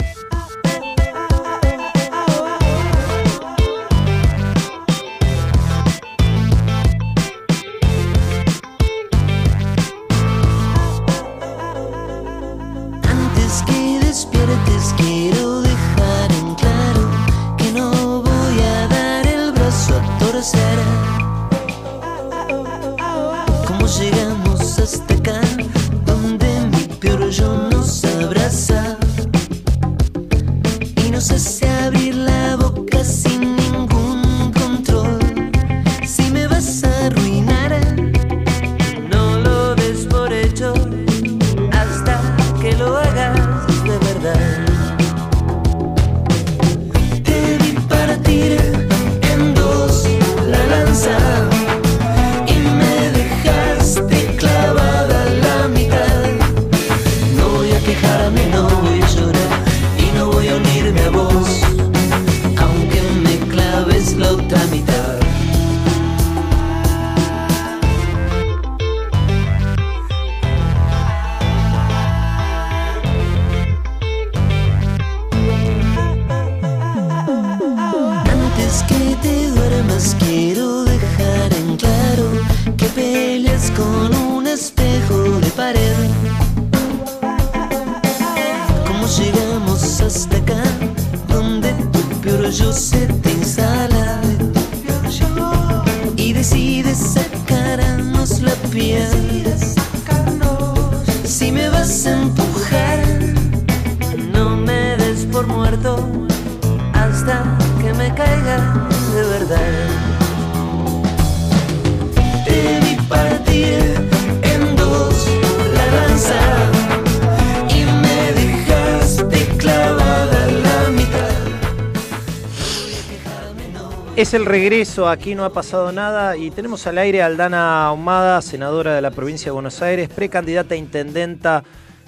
Es 124.34 124.40
el 124.40 124.46
regreso, 124.46 125.08
aquí 125.08 125.36
no 125.36 125.44
ha 125.44 125.50
pasado 125.50 125.92
nada 125.92 126.36
y 126.36 126.50
tenemos 126.50 126.88
al 126.88 126.98
aire 126.98 127.22
a 127.22 127.26
Aldana 127.26 127.86
Ahumada, 127.86 128.42
senadora 128.42 128.92
de 128.92 129.00
la 129.00 129.12
provincia 129.12 129.44
de 129.44 129.52
Buenos 129.52 129.80
Aires, 129.80 130.08
precandidata 130.08 130.74
a 130.74 130.76
intendenta 130.76 131.62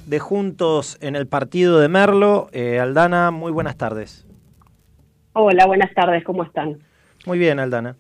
de 0.06 0.18
Juntos 0.18 0.99
en 1.00 1.14
el 1.14 1.28
partido 1.28 1.78
de 1.78 1.87
Merlo. 1.87 2.49
Eh, 2.50 2.80
Aldana, 2.80 3.30
muy 3.30 3.52
buenas 3.52 3.76
tardes. 3.76 4.26
Hola, 5.35 5.66
buenas 5.66 5.95
tardes, 5.95 6.25
¿cómo 6.25 6.42
están? 6.42 6.80
Muy 7.26 7.38
bien, 7.38 7.61
Aldana. 7.61 7.95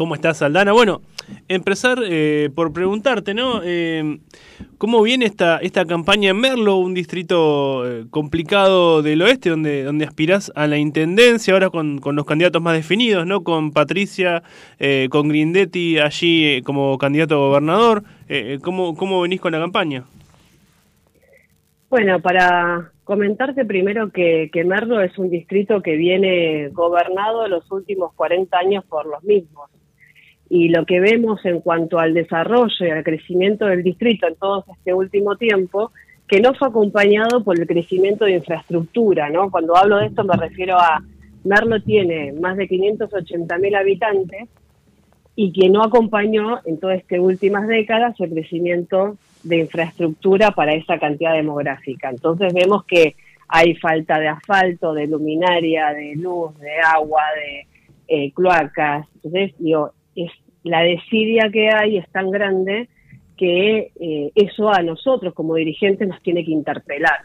¿Cómo 0.00 0.14
estás, 0.14 0.40
Aldana? 0.40 0.72
Bueno, 0.72 1.02
empezar 1.46 1.98
eh, 2.02 2.48
por 2.54 2.72
preguntarte, 2.72 3.34
¿no? 3.34 3.60
Eh, 3.62 4.18
¿Cómo 4.78 5.02
viene 5.02 5.26
esta, 5.26 5.58
esta 5.58 5.84
campaña 5.84 6.30
en 6.30 6.38
Merlo, 6.38 6.76
un 6.76 6.94
distrito 6.94 7.86
eh, 7.86 8.06
complicado 8.08 9.02
del 9.02 9.20
oeste, 9.20 9.50
donde, 9.50 9.84
donde 9.84 10.06
aspirás 10.06 10.50
a 10.54 10.66
la 10.68 10.78
intendencia, 10.78 11.52
ahora 11.52 11.68
con, 11.68 11.98
con 11.98 12.16
los 12.16 12.24
candidatos 12.24 12.62
más 12.62 12.72
definidos, 12.72 13.26
¿no? 13.26 13.44
Con 13.44 13.72
Patricia, 13.72 14.42
eh, 14.78 15.08
con 15.10 15.28
Grindetti 15.28 15.98
allí 15.98 16.46
eh, 16.46 16.62
como 16.64 16.96
candidato 16.96 17.34
a 17.34 17.48
gobernador. 17.48 18.02
Eh, 18.30 18.58
¿cómo, 18.62 18.96
¿Cómo 18.96 19.20
venís 19.20 19.42
con 19.42 19.52
la 19.52 19.58
campaña? 19.58 20.04
Bueno, 21.90 22.20
para 22.22 22.90
comentarte 23.04 23.66
primero 23.66 24.10
que, 24.10 24.48
que 24.50 24.64
Merlo 24.64 25.02
es 25.02 25.18
un 25.18 25.28
distrito 25.28 25.82
que 25.82 25.96
viene 25.96 26.70
gobernado 26.70 27.46
los 27.48 27.70
últimos 27.70 28.14
40 28.14 28.56
años 28.56 28.82
por 28.86 29.04
los 29.04 29.22
mismos. 29.24 29.68
Y 30.50 30.68
lo 30.68 30.84
que 30.84 31.00
vemos 31.00 31.42
en 31.46 31.60
cuanto 31.60 31.98
al 31.98 32.12
desarrollo 32.12 32.84
y 32.84 32.90
al 32.90 33.04
crecimiento 33.04 33.66
del 33.66 33.82
distrito 33.82 34.26
en 34.26 34.34
todo 34.34 34.64
este 34.76 34.92
último 34.92 35.36
tiempo, 35.36 35.92
que 36.28 36.40
no 36.40 36.52
fue 36.54 36.68
acompañado 36.68 37.42
por 37.42 37.58
el 37.58 37.66
crecimiento 37.66 38.24
de 38.24 38.34
infraestructura, 38.34 39.30
¿no? 39.30 39.50
Cuando 39.50 39.76
hablo 39.76 39.96
de 39.98 40.06
esto 40.06 40.24
me 40.24 40.36
refiero 40.36 40.78
a 40.78 41.02
Merlo 41.44 41.80
tiene 41.82 42.32
más 42.32 42.56
de 42.56 42.68
580 42.68 43.58
mil 43.58 43.74
habitantes 43.74 44.48
y 45.34 45.52
que 45.52 45.70
no 45.70 45.82
acompañó 45.82 46.60
en 46.66 46.78
todas 46.78 46.98
estas 46.98 47.18
últimas 47.20 47.66
décadas 47.66 48.14
el 48.20 48.30
crecimiento 48.30 49.16
de 49.42 49.60
infraestructura 49.60 50.50
para 50.50 50.74
esa 50.74 50.98
cantidad 50.98 51.32
demográfica. 51.32 52.10
Entonces 52.10 52.52
vemos 52.52 52.84
que 52.84 53.16
hay 53.48 53.74
falta 53.74 54.18
de 54.18 54.28
asfalto, 54.28 54.92
de 54.92 55.06
luminaria, 55.06 55.92
de 55.94 56.14
luz, 56.16 56.56
de 56.58 56.78
agua, 56.80 57.22
de 57.34 57.66
eh, 58.06 58.32
cloacas. 58.32 59.06
Entonces, 59.16 59.54
digo, 59.58 59.92
es, 60.24 60.32
la 60.62 60.82
desidia 60.82 61.50
que 61.50 61.70
hay 61.70 61.96
es 61.98 62.08
tan 62.10 62.30
grande 62.30 62.88
que 63.36 63.92
eh, 63.98 64.32
eso 64.34 64.68
a 64.70 64.82
nosotros 64.82 65.32
como 65.32 65.54
dirigentes 65.54 66.06
nos 66.06 66.20
tiene 66.22 66.44
que 66.44 66.50
interpelar. 66.50 67.20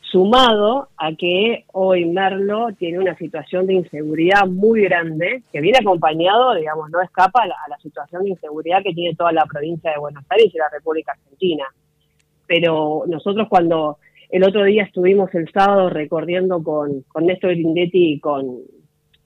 Sumado 0.00 0.88
a 0.96 1.12
que 1.14 1.64
hoy 1.72 2.04
Merlo 2.04 2.68
tiene 2.78 3.00
una 3.00 3.16
situación 3.16 3.66
de 3.66 3.74
inseguridad 3.74 4.46
muy 4.46 4.82
grande, 4.82 5.42
que 5.52 5.60
viene 5.60 5.78
acompañado, 5.80 6.54
digamos, 6.54 6.90
no 6.90 7.00
escapa 7.02 7.42
a 7.42 7.46
la, 7.46 7.78
situación 7.78 8.24
de 8.24 8.30
inseguridad 8.30 8.82
que 8.82 8.92
tiene 8.92 9.16
toda 9.16 9.32
la 9.32 9.44
provincia 9.44 9.90
de 9.90 9.98
Buenos 9.98 10.24
Aires 10.28 10.54
y 10.54 10.58
la 10.58 10.68
República 10.68 11.12
Argentina. 11.12 11.64
Pero 12.46 13.04
nosotros 13.08 13.48
cuando 13.48 13.98
el 14.30 14.44
otro 14.44 14.62
día 14.64 14.84
estuvimos 14.84 15.34
el 15.34 15.50
sábado 15.50 15.90
recorriendo 15.90 16.62
con, 16.62 17.02
con 17.08 17.26
Néstor 17.26 17.50
Grindetti 17.50 18.12
y 18.12 18.20
con 18.20 18.58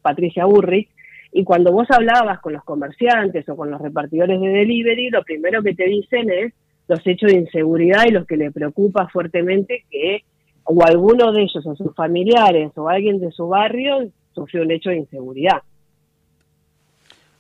Patricia 0.01 0.47
Burrich, 0.47 0.89
y 1.37 1.43
cuando 1.43 1.73
vos 1.73 1.91
hablabas 1.91 2.39
con 2.39 2.53
los 2.53 2.63
comerciantes 2.63 3.49
o 3.49 3.57
con 3.57 3.69
los 3.69 3.81
repartidores 3.81 4.41
de 4.41 4.49
delivery, 4.51 5.11
lo 5.11 5.25
primero 5.25 5.65
que 5.65 5.75
te 5.75 5.85
dicen 5.85 6.31
es 6.31 6.55
los 6.87 7.05
hechos 7.05 7.33
de 7.33 7.39
inseguridad 7.39 8.05
y 8.07 8.13
los 8.13 8.25
que 8.25 8.37
le 8.37 8.53
preocupa 8.53 9.09
fuertemente 9.09 9.85
que 9.91 10.23
o 10.63 10.85
alguno 10.85 11.33
de 11.33 11.43
ellos 11.43 11.67
o 11.67 11.75
sus 11.75 11.93
familiares 11.97 12.71
o 12.77 12.89
alguien 12.89 13.19
de 13.19 13.33
su 13.33 13.49
barrio 13.49 14.09
sufrió 14.33 14.63
un 14.63 14.71
hecho 14.71 14.91
de 14.91 14.99
inseguridad. 14.99 15.63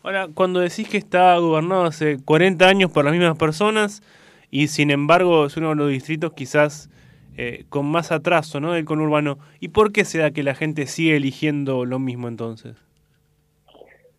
Ahora, 0.02 0.26
cuando 0.34 0.58
decís 0.58 0.88
que 0.88 0.98
está 0.98 1.38
gobernado 1.38 1.84
hace 1.84 2.18
40 2.20 2.66
años 2.66 2.90
por 2.90 3.04
las 3.04 3.14
mismas 3.14 3.38
personas 3.38 4.02
y 4.50 4.66
sin 4.66 4.90
embargo 4.90 5.46
es 5.46 5.56
uno 5.56 5.68
de 5.68 5.76
los 5.76 5.88
distritos 5.88 6.32
quizás 6.32 6.90
eh, 7.36 7.64
con 7.68 7.86
más 7.86 8.10
atraso 8.10 8.58
¿no? 8.58 8.72
del 8.72 8.84
conurbano, 8.84 9.38
¿y 9.60 9.68
por 9.68 9.92
qué 9.92 10.04
se 10.04 10.18
da 10.18 10.32
que 10.32 10.42
la 10.42 10.56
gente 10.56 10.88
sigue 10.88 11.14
eligiendo 11.14 11.84
lo 11.84 12.00
mismo 12.00 12.26
entonces? 12.26 12.74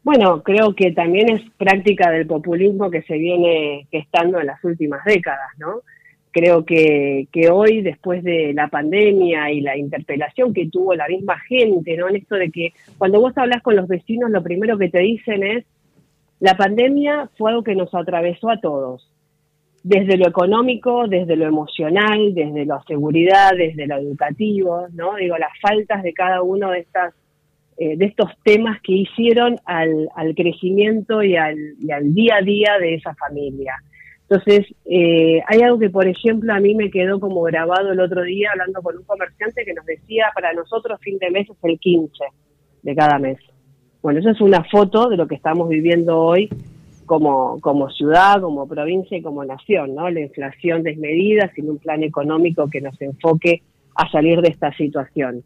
Bueno, 0.05 0.43
creo 0.43 0.75
que 0.75 0.91
también 0.91 1.31
es 1.31 1.41
práctica 1.57 2.11
del 2.11 2.27
populismo 2.27 2.91
que 2.91 3.01
se 3.01 3.17
viene 3.17 3.87
gestando 3.89 4.39
en 4.39 4.45
las 4.45 4.63
últimas 4.63 5.03
décadas, 5.03 5.49
¿no? 5.57 5.81
Creo 6.29 6.63
que, 6.63 7.27
que 7.31 7.49
hoy, 7.49 7.81
después 7.81 8.23
de 8.23 8.53
la 8.53 8.67
pandemia 8.67 9.49
y 9.51 9.61
la 9.61 9.75
interpelación 9.75 10.53
que 10.53 10.69
tuvo 10.69 10.93
la 10.93 11.07
misma 11.07 11.39
gente, 11.39 11.97
¿no? 11.97 12.07
En 12.07 12.17
esto 12.17 12.35
de 12.35 12.51
que 12.51 12.73
cuando 12.99 13.19
vos 13.19 13.35
hablas 13.35 13.63
con 13.63 13.75
los 13.75 13.87
vecinos, 13.87 14.29
lo 14.29 14.43
primero 14.43 14.77
que 14.77 14.89
te 14.89 14.99
dicen 14.99 15.41
es, 15.41 15.65
la 16.39 16.55
pandemia 16.55 17.31
fue 17.35 17.49
algo 17.49 17.63
que 17.63 17.73
nos 17.73 17.91
atravesó 17.95 18.51
a 18.51 18.59
todos, 18.61 19.11
desde 19.81 20.17
lo 20.17 20.27
económico, 20.27 21.07
desde 21.07 21.35
lo 21.35 21.47
emocional, 21.47 22.35
desde 22.35 22.67
la 22.67 22.79
seguridad, 22.83 23.53
desde 23.57 23.87
lo 23.87 23.97
educativo, 23.97 24.85
¿no? 24.93 25.15
Digo, 25.15 25.35
las 25.39 25.59
faltas 25.59 26.03
de 26.03 26.13
cada 26.13 26.43
uno 26.43 26.69
de 26.69 26.81
estas 26.81 27.15
eh, 27.77 27.97
de 27.97 28.05
estos 28.05 28.29
temas 28.45 28.79
que 28.81 28.93
hicieron 28.93 29.57
al, 29.65 30.07
al 30.15 30.33
crecimiento 30.33 31.21
y 31.21 31.35
al, 31.35 31.57
y 31.77 31.91
al, 31.91 32.13
día 32.13 32.37
a 32.37 32.41
día 32.41 32.77
de 32.79 32.95
esa 32.95 33.13
familia. 33.15 33.73
Entonces, 34.29 34.73
eh, 34.85 35.41
hay 35.45 35.61
algo 35.61 35.77
que, 35.77 35.89
por 35.89 36.07
ejemplo, 36.07 36.53
a 36.53 36.59
mí 36.61 36.73
me 36.73 36.89
quedó 36.89 37.19
como 37.19 37.41
grabado 37.41 37.91
el 37.91 37.99
otro 37.99 38.23
día 38.23 38.51
hablando 38.53 38.81
con 38.81 38.97
un 38.97 39.03
comerciante 39.03 39.65
que 39.65 39.73
nos 39.73 39.85
decía, 39.85 40.27
para 40.33 40.53
nosotros 40.53 41.01
fin 41.01 41.17
de 41.19 41.29
mes 41.31 41.49
es 41.49 41.57
el 41.63 41.77
15 41.77 42.23
de 42.81 42.95
cada 42.95 43.19
mes. 43.19 43.39
Bueno, 44.01 44.21
esa 44.21 44.31
es 44.31 44.39
una 44.39 44.63
foto 44.63 45.09
de 45.09 45.17
lo 45.17 45.27
que 45.27 45.35
estamos 45.35 45.67
viviendo 45.67 46.17
hoy 46.17 46.47
como, 47.05 47.59
como 47.59 47.89
ciudad, 47.89 48.39
como 48.39 48.69
provincia 48.69 49.17
y 49.17 49.21
como 49.21 49.43
nación, 49.43 49.95
¿no? 49.95 50.09
La 50.09 50.21
inflación 50.21 50.81
desmedida, 50.81 51.51
sin 51.53 51.69
un 51.69 51.77
plan 51.77 52.03
económico 52.03 52.69
que 52.69 52.79
nos 52.79 52.99
enfoque 53.01 53.63
a 53.95 54.09
salir 54.09 54.39
de 54.39 54.47
esta 54.47 54.71
situación. 54.77 55.43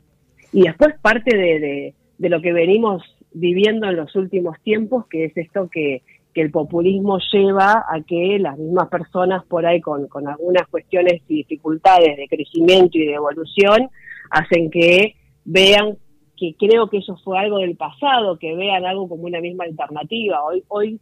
Y 0.54 0.64
después 0.64 0.94
parte 1.02 1.36
de 1.36 1.96
de 2.20 2.30
lo 2.30 2.42
que 2.42 2.54
venimos 2.54 3.02
viviendo 3.32 3.88
en 3.88 3.96
los 3.96 4.16
últimos 4.16 4.60
tiempos, 4.62 5.08
que 5.10 5.26
es 5.26 5.36
esto 5.36 5.68
que, 5.72 6.04
el 6.36 6.52
populismo 6.52 7.20
lleva 7.34 7.84
a 7.90 8.02
que 8.08 8.40
las 8.40 8.58
mismas 8.58 8.88
personas 8.88 9.44
por 9.44 9.66
ahí 9.66 9.82
con, 9.82 10.08
con, 10.08 10.26
algunas 10.26 10.66
cuestiones 10.68 11.22
y 11.28 11.36
dificultades 11.40 12.16
de 12.16 12.30
crecimiento 12.30 12.98
y 12.98 13.08
de 13.08 13.16
evolución 13.16 13.90
hacen 14.32 14.72
que 14.72 15.16
vean 15.44 15.98
que 16.38 16.56
creo 16.58 16.90
que 16.90 17.00
eso 17.00 17.18
fue 17.26 17.38
algo 17.38 17.58
del 17.58 17.76
pasado, 17.76 18.40
que 18.40 18.56
vean 18.56 18.86
algo 18.86 19.10
como 19.10 19.24
una 19.24 19.42
misma 19.42 19.66
alternativa. 19.66 20.42
Hoy, 20.46 20.64
hoy 20.70 21.02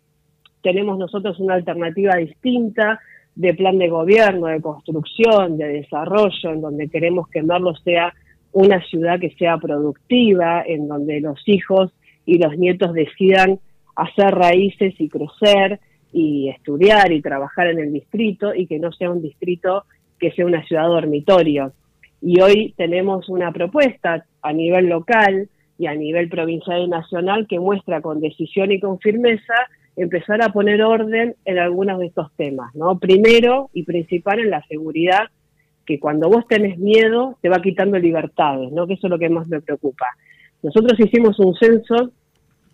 tenemos 0.63 0.97
nosotros 0.97 1.39
una 1.39 1.53
alternativa 1.53 2.15
distinta 2.15 2.99
de 3.35 3.53
plan 3.53 3.77
de 3.77 3.89
gobierno, 3.89 4.47
de 4.47 4.59
construcción, 4.59 5.55
de 5.55 5.67
desarrollo, 5.67 6.49
en 6.51 6.61
donde 6.61 6.89
queremos 6.89 7.27
que 7.27 7.43
Merlo 7.43 7.75
sea 7.75 8.11
una 8.57 8.81
ciudad 8.81 9.19
que 9.19 9.29
sea 9.37 9.59
productiva, 9.59 10.63
en 10.65 10.87
donde 10.87 11.21
los 11.21 11.39
hijos 11.47 11.93
y 12.25 12.39
los 12.39 12.57
nietos 12.57 12.91
decidan 12.93 13.59
hacer 13.95 14.33
raíces 14.33 14.95
y 14.97 15.09
crecer 15.09 15.79
y 16.11 16.49
estudiar 16.49 17.11
y 17.11 17.21
trabajar 17.21 17.67
en 17.67 17.77
el 17.77 17.93
distrito 17.93 18.55
y 18.55 18.65
que 18.65 18.79
no 18.79 18.91
sea 18.91 19.11
un 19.11 19.21
distrito 19.21 19.83
que 20.19 20.31
sea 20.31 20.47
una 20.47 20.65
ciudad 20.65 20.87
dormitorio. 20.87 21.71
Y 22.19 22.41
hoy 22.41 22.73
tenemos 22.75 23.29
una 23.29 23.51
propuesta 23.51 24.25
a 24.41 24.53
nivel 24.53 24.87
local 24.87 25.49
y 25.77 25.85
a 25.85 25.93
nivel 25.93 26.27
provincial 26.27 26.81
y 26.81 26.87
nacional 26.87 27.45
que 27.47 27.59
muestra 27.59 28.01
con 28.01 28.21
decisión 28.21 28.71
y 28.71 28.79
con 28.79 28.97
firmeza 28.97 29.53
empezar 29.95 30.41
a 30.41 30.49
poner 30.49 30.81
orden 30.81 31.35
en 31.45 31.59
algunos 31.59 31.99
de 31.99 32.07
estos 32.07 32.35
temas, 32.35 32.73
¿no? 32.73 32.97
Primero 32.97 33.69
y 33.73 33.83
principal 33.83 34.39
en 34.39 34.49
la 34.49 34.63
seguridad 34.65 35.27
que 35.87 35.99
cuando 35.99 36.29
vos 36.29 36.45
tenés 36.47 36.77
miedo 36.77 37.37
te 37.41 37.49
va 37.49 37.61
quitando 37.61 37.97
libertades, 37.97 38.71
¿no? 38.73 38.85
Que 38.85 38.93
eso 38.93 39.07
es 39.07 39.11
lo 39.11 39.17
que 39.17 39.29
más 39.29 39.47
me 39.47 39.61
preocupa. 39.61 40.05
Nosotros 40.61 40.99
hicimos 40.99 41.39
un 41.39 41.55
censo 41.55 42.11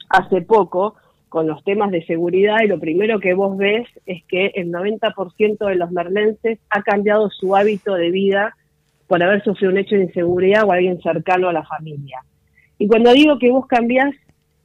hace 0.10 0.42
poco 0.42 0.96
con 1.30 1.48
los 1.48 1.64
temas 1.64 1.92
de 1.92 2.04
seguridad 2.06 2.58
y 2.64 2.68
lo 2.68 2.80
primero 2.80 3.20
que 3.20 3.36
vos 3.36 3.56
ves 3.56 3.88
es 4.08 4.24
que 4.26 4.48
el 4.56 4.72
90% 4.72 5.68
de 5.68 5.76
los 5.76 5.92
merlenses 5.92 6.60
ha 6.70 6.82
cambiado 6.82 7.30
su 7.30 7.56
hábito 7.56 7.94
de 7.94 8.12
vida 8.12 8.56
por 9.08 9.22
haber 9.22 9.44
sufrido 9.44 9.72
un 9.72 9.78
hecho 9.78 9.96
de 9.96 10.04
inseguridad 10.04 10.64
o 10.66 10.72
alguien 10.72 11.00
cercano 11.02 11.50
a 11.50 11.54
la 11.54 11.64
familia. 11.64 12.20
Y 12.80 12.88
cuando 12.88 13.14
digo 13.14 13.38
que 13.38 13.52
vos 13.52 13.68
cambiás 13.68 14.14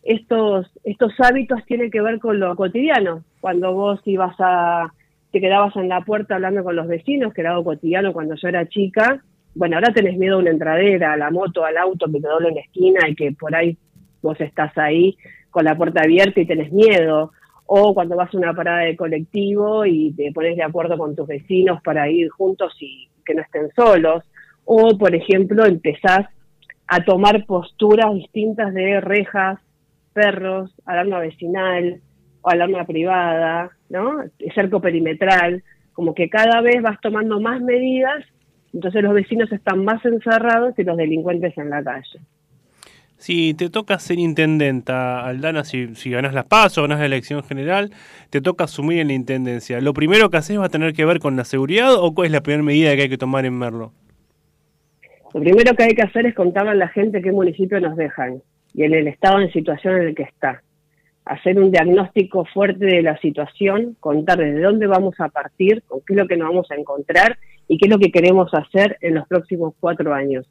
estos, 0.03 0.71
estos 0.85 1.13
hábitos 1.21 1.65
tienen 1.67 1.91
que 1.91 2.01
ver 2.01 2.19
con 2.19 2.41
lo 2.41 2.57
cotidiano. 2.57 3.25
Cuando 3.41 3.75
vos 3.75 4.01
ibas 4.07 4.35
a, 4.39 4.93
te 5.33 5.41
quedabas 5.41 5.77
en 5.77 5.89
la 5.89 6.01
puerta 6.03 6.37
hablando 6.37 6.65
con 6.65 6.77
los 6.77 6.87
vecinos, 6.87 7.35
que 7.35 7.43
era 7.43 7.51
algo 7.51 7.65
cotidiano 7.65 8.13
cuando 8.13 8.35
yo 8.35 8.49
era 8.49 8.69
chica, 8.69 9.23
bueno, 9.55 9.77
ahora 9.77 9.93
tenés 9.93 10.17
miedo 10.17 10.37
a 10.37 10.39
una 10.39 10.51
entradera, 10.51 11.13
a 11.13 11.17
la 11.17 11.31
moto, 11.31 11.65
al 11.65 11.77
auto 11.77 12.07
que 12.07 12.21
te 12.21 12.29
doble 12.29 12.49
en 12.51 12.55
la 12.55 12.61
esquina 12.61 13.09
y 13.09 13.15
que 13.15 13.33
por 13.33 13.55
ahí 13.57 13.77
vos 14.23 14.41
estás 14.41 14.77
ahí 14.79 15.17
con 15.51 15.65
la 15.65 15.77
puerta 15.77 16.03
abierta 16.03 16.41
y 16.41 16.47
tenés 16.47 16.73
miedo. 16.73 17.33
O 17.67 17.93
cuando 17.93 18.17
vas 18.17 18.33
a 18.33 18.39
una 18.39 18.55
parada 18.55 18.83
de 18.83 18.97
colectivo 18.97 19.85
y 19.85 20.13
te 20.13 20.33
pones 20.33 20.57
de 20.57 20.63
acuerdo 20.63 20.97
con 20.97 21.17
tus 21.17 21.27
vecinos 21.27 21.83
para 21.83 22.09
ir 22.09 22.29
juntos 22.31 22.73
y 22.81 23.09
que 23.27 23.35
no 23.35 23.43
estén 23.43 23.69
solos. 23.75 24.23
O, 24.65 24.97
por 24.97 25.15
ejemplo, 25.15 25.67
empezás 25.67 26.27
a 26.87 27.05
tomar 27.05 27.45
posturas 27.45 28.15
distintas 28.15 28.73
de 28.73 29.01
rejas, 29.01 29.59
perros, 30.13 30.73
alarma 30.87 31.19
vecinal 31.19 32.01
o 32.43 32.49
alarma 32.49 32.87
privada, 32.87 33.73
¿no? 33.89 34.25
Cerco 34.55 34.81
perimetral, 34.81 35.63
como 35.93 36.15
que 36.15 36.29
cada 36.29 36.61
vez 36.61 36.81
vas 36.83 37.01
tomando 37.01 37.41
más 37.41 37.61
medidas, 37.61 38.25
entonces 38.73 39.03
los 39.03 39.15
vecinos 39.15 39.51
están 39.53 39.85
más 39.85 40.05
encerrados 40.05 40.79
y 40.79 40.85
los 40.85 40.97
delincuentes 40.97 41.57
en 41.59 41.71
la 41.71 41.83
calle. 41.83 42.21
Si 43.17 43.53
te 43.55 43.69
toca 43.69 43.99
ser 43.99 44.21
intendenta, 44.21 45.27
Aldana, 45.27 45.65
si, 45.65 45.97
si 45.97 46.11
ganas 46.11 46.35
las 46.35 46.45
pasos, 46.45 46.85
ganas 46.85 47.01
la 47.01 47.07
elección 47.07 47.43
general, 47.43 47.91
te 48.31 48.41
toca 48.41 48.65
asumir 48.65 49.01
en 49.01 49.09
la 49.09 49.15
intendencia. 49.15 49.81
¿Lo 49.81 49.93
primero 49.93 50.31
que 50.31 50.37
haces 50.37 50.59
va 50.59 50.67
a 50.67 50.69
tener 50.69 50.93
que 50.93 51.05
ver 51.05 51.19
con 51.19 51.37
la 51.37 51.45
seguridad 51.45 51.95
o 51.95 52.15
cuál 52.15 52.27
es 52.27 52.33
la 52.33 52.43
primera 52.43 52.63
medida 52.63 52.95
que 52.95 53.03
hay 53.03 53.09
que 53.09 53.19
tomar 53.19 53.45
en 53.45 53.59
Merlo? 53.59 53.93
Lo 55.35 55.41
primero 55.41 55.75
que 55.75 55.83
hay 55.83 55.95
que 55.95 56.03
hacer 56.03 56.27
es 56.27 56.35
contarle 56.35 56.71
a 56.71 56.75
la 56.75 56.89
gente 56.89 57.21
qué 57.21 57.33
municipio 57.33 57.81
nos 57.81 57.97
dejan 57.97 58.41
y 58.73 58.85
en 58.85 58.95
el 58.95 59.09
estado 59.09 59.41
en 59.41 59.53
situación 59.53 59.97
en 59.97 60.09
el 60.09 60.15
que 60.15 60.23
está. 60.23 60.63
Hacer 61.29 61.59
un 61.61 61.71
diagnóstico 61.71 62.45
fuerte 62.47 62.87
de 62.87 63.03
la 63.03 63.19
situación, 63.19 63.97
contar 64.01 64.39
desde 64.39 64.63
dónde 64.63 64.87
vamos 64.87 65.15
a 65.21 65.29
partir, 65.29 65.83
con 65.87 66.01
qué 66.01 66.15
es 66.15 66.19
lo 66.19 66.27
que 66.27 66.37
nos 66.37 66.49
vamos 66.49 66.71
a 66.71 66.75
encontrar 66.75 67.39
y 67.69 67.77
qué 67.77 67.87
es 67.87 67.91
lo 67.91 67.99
que 67.99 68.11
queremos 68.11 68.53
hacer 68.55 68.97
en 69.03 69.15
los 69.15 69.29
próximos 69.29 69.75
cuatro 69.79 70.15
años. 70.15 70.47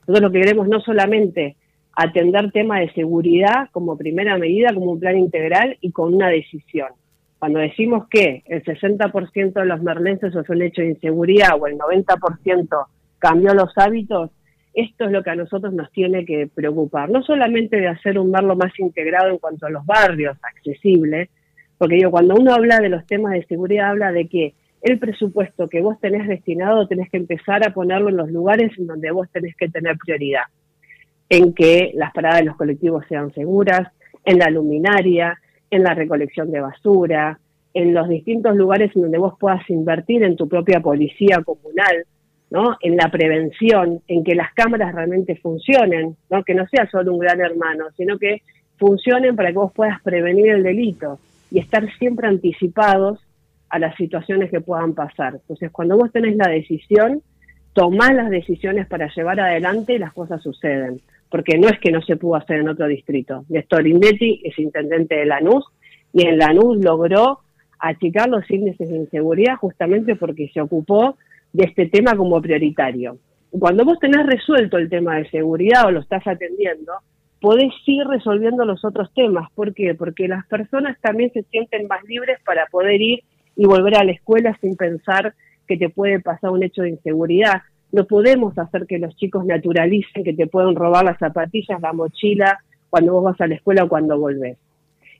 Nosotros 0.00 0.22
lo 0.22 0.32
que 0.32 0.40
queremos 0.40 0.68
no 0.68 0.80
solamente 0.80 1.56
atender 1.92 2.50
temas 2.52 2.80
de 2.80 2.92
seguridad 2.92 3.70
como 3.72 3.96
primera 3.96 4.36
medida, 4.36 4.74
como 4.74 4.92
un 4.92 5.00
plan 5.00 5.16
integral 5.16 5.78
y 5.80 5.92
con 5.92 6.12
una 6.14 6.28
decisión. 6.28 6.88
Cuando 7.38 7.58
decimos 7.58 8.08
que 8.08 8.42
el 8.46 8.64
60% 8.64 9.52
de 9.52 9.66
los 9.66 9.82
merlenses 9.82 10.34
es 10.34 10.48
un 10.48 10.62
hecho 10.62 10.82
de 10.82 10.88
inseguridad 10.88 11.50
o 11.58 11.66
el 11.66 11.78
90% 11.78 12.86
cambió 13.18 13.54
los 13.54 13.76
hábitos, 13.76 14.30
esto 14.76 15.06
es 15.06 15.10
lo 15.10 15.22
que 15.22 15.30
a 15.30 15.34
nosotros 15.34 15.72
nos 15.72 15.90
tiene 15.90 16.26
que 16.26 16.48
preocupar. 16.54 17.08
No 17.08 17.22
solamente 17.22 17.80
de 17.80 17.88
hacer 17.88 18.18
un 18.18 18.30
Merlo 18.30 18.56
más 18.56 18.78
integrado 18.78 19.30
en 19.30 19.38
cuanto 19.38 19.66
a 19.66 19.70
los 19.70 19.86
barrios, 19.86 20.36
accesible, 20.42 21.30
porque 21.78 21.96
digo, 21.96 22.10
cuando 22.10 22.34
uno 22.34 22.52
habla 22.52 22.78
de 22.78 22.90
los 22.90 23.06
temas 23.06 23.32
de 23.32 23.46
seguridad, 23.46 23.88
habla 23.88 24.12
de 24.12 24.28
que 24.28 24.54
el 24.82 24.98
presupuesto 24.98 25.68
que 25.68 25.80
vos 25.80 25.98
tenés 25.98 26.28
destinado 26.28 26.86
tenés 26.86 27.08
que 27.10 27.16
empezar 27.16 27.66
a 27.66 27.72
ponerlo 27.72 28.10
en 28.10 28.18
los 28.18 28.30
lugares 28.30 28.70
en 28.78 28.86
donde 28.86 29.10
vos 29.10 29.28
tenés 29.32 29.56
que 29.56 29.70
tener 29.70 29.96
prioridad, 29.96 30.44
en 31.30 31.54
que 31.54 31.92
las 31.94 32.12
paradas 32.12 32.40
de 32.40 32.46
los 32.46 32.56
colectivos 32.56 33.04
sean 33.08 33.32
seguras, 33.32 33.88
en 34.26 34.38
la 34.38 34.50
luminaria, 34.50 35.40
en 35.70 35.84
la 35.84 35.94
recolección 35.94 36.50
de 36.50 36.60
basura, 36.60 37.40
en 37.72 37.94
los 37.94 38.10
distintos 38.10 38.54
lugares 38.54 38.94
en 38.94 39.02
donde 39.02 39.18
vos 39.18 39.34
puedas 39.40 39.68
invertir 39.70 40.22
en 40.22 40.36
tu 40.36 40.46
propia 40.48 40.80
policía 40.80 41.42
comunal, 41.42 42.04
¿no? 42.50 42.76
En 42.80 42.96
la 42.96 43.10
prevención, 43.10 44.00
en 44.08 44.24
que 44.24 44.34
las 44.34 44.52
cámaras 44.54 44.94
realmente 44.94 45.36
funcionen, 45.36 46.16
¿no? 46.30 46.44
Que 46.44 46.54
no 46.54 46.66
sea 46.68 46.88
solo 46.90 47.12
un 47.12 47.18
gran 47.18 47.40
hermano, 47.40 47.86
sino 47.96 48.18
que 48.18 48.42
funcionen 48.78 49.36
para 49.36 49.50
que 49.50 49.58
vos 49.58 49.72
puedas 49.72 50.00
prevenir 50.02 50.48
el 50.48 50.62
delito 50.62 51.18
y 51.50 51.58
estar 51.58 51.90
siempre 51.98 52.28
anticipados 52.28 53.20
a 53.68 53.78
las 53.78 53.96
situaciones 53.96 54.50
que 54.50 54.60
puedan 54.60 54.94
pasar. 54.94 55.34
Entonces, 55.34 55.70
cuando 55.70 55.96
vos 55.96 56.12
tenés 56.12 56.36
la 56.36 56.48
decisión, 56.48 57.22
tomás 57.72 58.14
las 58.14 58.30
decisiones 58.30 58.86
para 58.86 59.08
llevar 59.14 59.40
adelante 59.40 59.94
y 59.94 59.98
las 59.98 60.12
cosas 60.12 60.42
suceden. 60.42 61.00
Porque 61.30 61.58
no 61.58 61.68
es 61.68 61.78
que 61.80 61.90
no 61.90 62.00
se 62.02 62.16
pudo 62.16 62.36
hacer 62.36 62.60
en 62.60 62.68
otro 62.68 62.86
distrito. 62.86 63.44
Néstor 63.48 63.86
Indetti 63.86 64.40
es 64.44 64.58
intendente 64.58 65.16
de 65.16 65.26
Lanús 65.26 65.64
y 66.12 66.26
en 66.26 66.38
Lanús 66.38 66.78
logró 66.78 67.40
achicar 67.78 68.28
los 68.28 68.48
índices 68.50 68.88
de 68.88 68.96
inseguridad 68.96 69.56
justamente 69.56 70.16
porque 70.16 70.48
se 70.54 70.60
ocupó 70.60 71.16
de 71.56 71.64
este 71.64 71.86
tema 71.86 72.14
como 72.14 72.40
prioritario. 72.42 73.18
Cuando 73.50 73.84
vos 73.84 73.98
tenés 73.98 74.26
resuelto 74.26 74.76
el 74.76 74.90
tema 74.90 75.16
de 75.16 75.30
seguridad 75.30 75.86
o 75.86 75.90
lo 75.90 76.00
estás 76.00 76.26
atendiendo, 76.26 76.92
podés 77.40 77.72
ir 77.86 78.06
resolviendo 78.06 78.66
los 78.66 78.84
otros 78.84 79.10
temas. 79.14 79.50
¿Por 79.54 79.72
qué? 79.72 79.94
Porque 79.94 80.28
las 80.28 80.46
personas 80.46 80.98
también 81.00 81.32
se 81.32 81.44
sienten 81.44 81.86
más 81.86 82.04
libres 82.04 82.38
para 82.44 82.66
poder 82.66 83.00
ir 83.00 83.20
y 83.56 83.64
volver 83.64 83.96
a 83.96 84.04
la 84.04 84.12
escuela 84.12 84.56
sin 84.60 84.76
pensar 84.76 85.34
que 85.66 85.78
te 85.78 85.88
puede 85.88 86.20
pasar 86.20 86.50
un 86.50 86.62
hecho 86.62 86.82
de 86.82 86.90
inseguridad. 86.90 87.62
No 87.90 88.04
podemos 88.04 88.58
hacer 88.58 88.86
que 88.86 88.98
los 88.98 89.16
chicos 89.16 89.46
naturalicen 89.46 90.24
que 90.24 90.34
te 90.34 90.46
pueden 90.46 90.76
robar 90.76 91.06
las 91.06 91.18
zapatillas, 91.18 91.80
la 91.80 91.94
mochila, 91.94 92.58
cuando 92.90 93.14
vos 93.14 93.24
vas 93.24 93.40
a 93.40 93.46
la 93.46 93.54
escuela 93.54 93.84
o 93.84 93.88
cuando 93.88 94.18
volvés. 94.18 94.58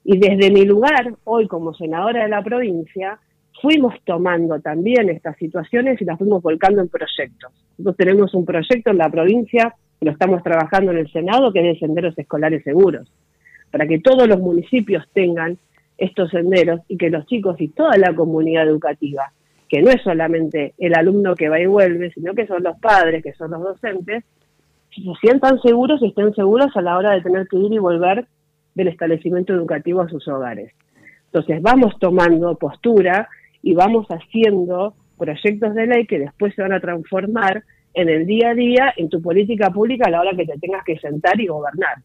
Y 0.05 0.19
desde 0.19 0.51
mi 0.51 0.67
lugar, 0.67 1.15
hoy 1.25 1.49
como 1.49 1.73
senadora 1.73 2.25
de 2.25 2.29
la 2.29 2.43
provincia, 2.43 3.19
fuimos 3.67 3.95
tomando 4.05 4.61
también 4.61 5.09
estas 5.09 5.37
situaciones 5.39 6.01
y 6.01 6.05
las 6.05 6.17
fuimos 6.19 6.41
volcando 6.41 6.83
en 6.83 6.89
proyectos. 6.89 7.53
Nosotros 7.77 7.97
tenemos 7.97 8.33
un 8.33 8.45
proyecto 8.45 8.91
en 8.93 8.99
la 8.99 9.11
provincia, 9.11 9.75
lo 10.01 10.13
estamos 10.13 10.45
trabajando 10.45 10.93
en 10.93 10.99
el 10.99 11.11
Senado, 11.11 11.53
que 11.53 11.59
es 11.59 11.75
de 11.75 11.79
senderos 11.81 12.17
escolares 12.17 12.63
seguros, 12.63 13.11
para 13.73 13.89
que 13.89 13.99
todos 13.99 14.29
los 14.29 14.39
municipios 14.39 15.03
tengan 15.13 15.59
estos 15.99 16.31
senderos 16.31 16.81
y 16.87 16.97
que 16.97 17.11
los 17.11 17.27
chicos 17.27 17.61
y 17.61 17.67
toda 17.67 17.99
la 17.99 18.15
comunidad 18.15 18.69
educativa, 18.69 19.33
que 19.69 19.83
no 19.83 19.91
es 19.91 20.01
solamente 20.01 20.75
el 20.79 20.95
alumno 20.95 21.35
que 21.35 21.49
va 21.49 21.59
y 21.59 21.67
vuelve, 21.67 22.13
sino 22.13 22.35
que 22.35 22.47
son 22.47 22.63
los 22.63 22.79
padres, 22.79 23.21
que 23.21 23.33
son 23.33 23.51
los 23.51 23.65
docentes, 23.65 24.23
se 24.95 25.03
sientan 25.21 25.61
seguros 25.61 26.01
y 26.03 26.07
estén 26.07 26.33
seguros 26.37 26.69
a 26.77 26.83
la 26.83 26.97
hora 26.97 27.15
de 27.15 27.23
tener 27.23 27.49
que 27.49 27.57
ir 27.57 27.73
y 27.73 27.79
volver 27.79 28.29
del 28.77 28.87
establecimiento 28.87 29.53
educativo 29.55 30.03
a 30.03 30.09
sus 30.09 30.29
hogares. 30.29 30.73
Entonces 31.33 31.61
vamos 31.61 31.99
tomando 31.99 32.55
postura 32.55 33.29
y 33.67 33.75
vamos 33.75 34.07
haciendo 34.07 34.95
proyectos 35.19 35.75
de 35.75 35.89
ley 35.89 36.07
que 36.07 36.21
después 36.21 36.55
se 36.55 36.63
van 36.63 36.73
a 36.73 36.79
transformar 36.79 37.65
en 37.95 38.09
el 38.09 38.25
día 38.25 38.51
a 38.51 38.55
día, 38.55 38.95
en 38.97 39.09
tu 39.09 39.21
política 39.21 39.71
pública 39.71 40.07
a 40.07 40.11
la 40.11 40.21
hora 40.21 40.37
que 40.37 40.47
te 40.47 40.57
tengas 40.61 40.85
que 40.85 40.97
sentar 41.01 41.41
y 41.41 41.49
gobernar. 41.49 41.97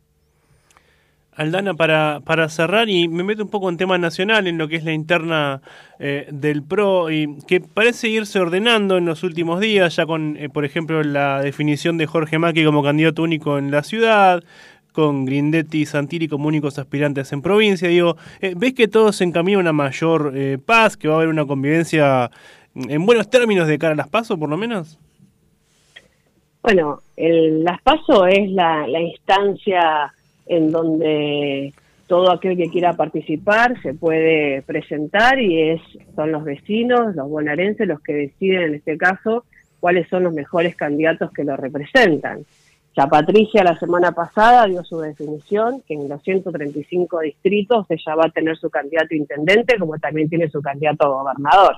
Aldana, 1.35 1.75
para, 1.75 2.21
para 2.25 2.49
cerrar, 2.49 2.89
y 2.89 3.07
me 3.07 3.23
meto 3.23 3.43
un 3.43 3.51
poco 3.51 3.69
en 3.69 3.77
tema 3.77 3.99
nacional, 3.99 4.47
en 4.47 4.57
lo 4.57 4.67
que 4.67 4.77
es 4.77 4.83
la 4.83 4.91
interna 4.91 5.61
eh, 5.99 6.25
del 6.31 6.63
PRO, 6.63 7.11
y 7.11 7.37
que 7.47 7.61
parece 7.61 8.09
irse 8.09 8.39
ordenando 8.39 8.97
en 8.97 9.05
los 9.05 9.21
últimos 9.21 9.59
días, 9.59 9.95
ya 9.95 10.07
con, 10.07 10.37
eh, 10.37 10.49
por 10.49 10.65
ejemplo, 10.65 11.03
la 11.03 11.43
definición 11.43 11.99
de 11.99 12.07
Jorge 12.07 12.39
Macri 12.39 12.65
como 12.65 12.81
candidato 12.81 13.21
único 13.21 13.59
en 13.59 13.69
la 13.69 13.83
ciudad, 13.83 14.43
con 14.91 15.25
Grindetti 15.25 15.81
y 15.81 15.85
Santiri 15.85 16.27
como 16.27 16.47
únicos 16.47 16.77
aspirantes 16.79 17.31
en 17.33 17.41
provincia. 17.41 17.87
Digo, 17.87 18.17
eh, 18.41 18.53
¿ves 18.55 18.73
que 18.73 18.87
todo 18.87 19.11
se 19.11 19.23
encamina 19.23 19.57
a 19.57 19.61
una 19.61 19.73
mayor 19.73 20.33
eh, 20.35 20.57
paz, 20.63 20.97
que 20.97 21.07
va 21.07 21.15
a 21.15 21.17
haber 21.17 21.29
una 21.29 21.45
convivencia 21.45 22.31
en 22.75 23.05
buenos 23.05 23.29
términos 23.29 23.67
de 23.67 23.77
cara 23.77 23.93
a 23.93 23.97
las 23.97 24.09
PASO, 24.09 24.37
por 24.37 24.49
lo 24.49 24.57
menos? 24.57 24.99
Bueno, 26.61 27.01
el, 27.17 27.63
las 27.63 27.81
PASO 27.81 28.27
es 28.27 28.49
la, 28.51 28.87
la 28.87 29.01
instancia 29.01 30.13
en 30.45 30.71
donde 30.71 31.73
todo 32.07 32.29
aquel 32.31 32.57
que 32.57 32.69
quiera 32.69 32.93
participar 32.93 33.81
se 33.81 33.93
puede 33.93 34.61
presentar 34.63 35.39
y 35.39 35.71
es 35.71 35.81
son 36.13 36.33
los 36.33 36.43
vecinos, 36.43 37.15
los 37.15 37.29
bonaerenses 37.29 37.87
los 37.87 38.01
que 38.01 38.13
deciden 38.13 38.63
en 38.63 38.75
este 38.75 38.97
caso 38.97 39.45
cuáles 39.79 40.09
son 40.09 40.23
los 40.23 40.33
mejores 40.33 40.75
candidatos 40.75 41.31
que 41.31 41.43
lo 41.43 41.55
representan. 41.55 42.45
Ya 42.97 43.07
Patricia 43.07 43.63
la 43.63 43.79
semana 43.79 44.11
pasada 44.11 44.65
dio 44.65 44.83
su 44.83 44.99
definición, 44.99 45.81
que 45.87 45.93
en 45.93 46.09
los 46.09 46.21
135 46.23 47.19
distritos 47.21 47.85
ella 47.89 48.15
va 48.15 48.25
a 48.25 48.31
tener 48.31 48.57
su 48.57 48.69
candidato 48.69 49.15
intendente, 49.15 49.77
como 49.79 49.97
también 49.97 50.27
tiene 50.27 50.49
su 50.49 50.61
candidato 50.61 51.09
gobernador. 51.09 51.77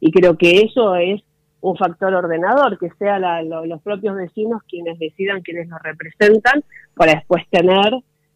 Y 0.00 0.12
creo 0.12 0.36
que 0.36 0.60
eso 0.60 0.96
es 0.96 1.22
un 1.62 1.76
factor 1.76 2.14
ordenador, 2.14 2.78
que 2.78 2.90
sean 2.98 3.22
los 3.48 3.80
propios 3.82 4.16
vecinos 4.16 4.62
quienes 4.68 4.98
decidan 4.98 5.42
quienes 5.42 5.68
los 5.68 5.80
representan, 5.82 6.62
para 6.94 7.14
después 7.14 7.44
tener, 7.50 7.94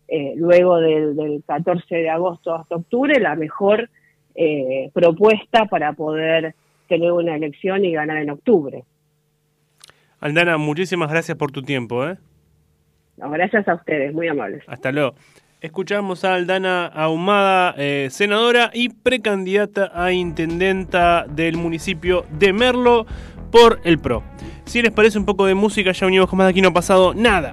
eh, 0.08 0.32
luego 0.36 0.76
del, 0.78 1.42
14 1.46 1.94
de 1.94 2.10
agosto 2.10 2.54
hasta 2.54 2.76
octubre, 2.76 3.20
la 3.20 3.34
mejor 3.34 3.90
eh, 4.34 4.90
propuesta 4.94 5.66
para 5.66 5.92
poder 5.92 6.54
tener 6.88 7.12
una 7.12 7.36
elección 7.36 7.84
y 7.84 7.92
ganar 7.92 8.18
en 8.18 8.30
octubre. 8.30 8.84
Aldana, 10.24 10.56
muchísimas 10.56 11.10
gracias 11.10 11.36
por 11.36 11.52
tu 11.52 11.60
tiempo. 11.60 12.08
¿eh? 12.08 12.16
gracias 13.18 13.68
a 13.68 13.74
ustedes, 13.74 14.14
muy 14.14 14.26
amables. 14.26 14.64
Hasta 14.66 14.90
luego. 14.90 15.14
Escuchamos 15.60 16.24
a 16.24 16.32
Aldana 16.32 16.86
Ahumada, 16.86 17.74
eh, 17.76 18.08
senadora 18.10 18.70
y 18.72 18.88
precandidata 18.88 19.92
a 19.94 20.12
intendenta 20.12 21.26
del 21.28 21.58
municipio 21.58 22.24
de 22.38 22.54
Merlo 22.54 23.04
por 23.52 23.80
el 23.84 23.98
PRO. 23.98 24.22
Si 24.64 24.80
les 24.80 24.92
parece 24.92 25.18
un 25.18 25.26
poco 25.26 25.44
de 25.44 25.54
música, 25.54 25.92
ya 25.92 26.06
unimos 26.06 26.30
con 26.30 26.38
más 26.38 26.46
de 26.46 26.52
aquí 26.52 26.62
no 26.62 26.68
ha 26.68 26.72
pasado 26.72 27.12
nada. 27.12 27.52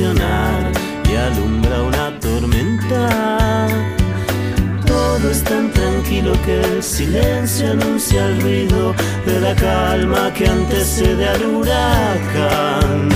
Y 0.00 1.14
alumbra 1.14 1.82
una 1.82 2.18
tormenta. 2.20 3.68
Todo 4.86 5.30
es 5.30 5.44
tan 5.44 5.70
tranquilo 5.72 6.32
que 6.46 6.58
el 6.58 6.82
silencio 6.82 7.72
anuncia 7.72 8.24
el 8.24 8.40
ruido 8.40 8.94
de 9.26 9.40
la 9.40 9.54
calma 9.54 10.32
que 10.32 10.46
antecede 10.46 11.28
al 11.28 11.44
huracán. 11.44 13.10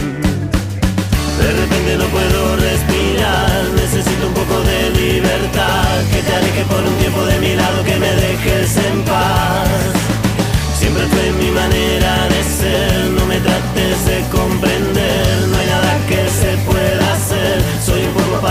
De 1.40 1.52
repente 1.58 1.96
no 1.96 2.04
puedo 2.04 2.56
respirar, 2.56 3.62
necesito 3.76 4.26
un 4.28 4.34
poco 4.34 4.60
de 4.60 4.90
libertad, 4.90 6.04
que 6.12 6.20
te 6.20 6.34
aleje 6.34 6.64
por 6.64 6.82
un 6.84 6.96
tiempo 6.96 7.24
de 7.24 7.38
mi 7.40 7.54
lado, 7.54 7.82
que 7.82 7.96
me 7.96 8.12
dejes 8.12 8.76
en 8.76 9.00
paz. 9.04 10.04
Siempre 10.78 11.04
fue 11.06 11.32
mi 11.42 11.50
manera 11.50 12.28
de 12.28 12.42
ser, 12.44 13.10
no 13.16 13.24
me 13.24 13.38
trates 13.40 14.04
de 14.04 14.20
comprender, 14.28 15.03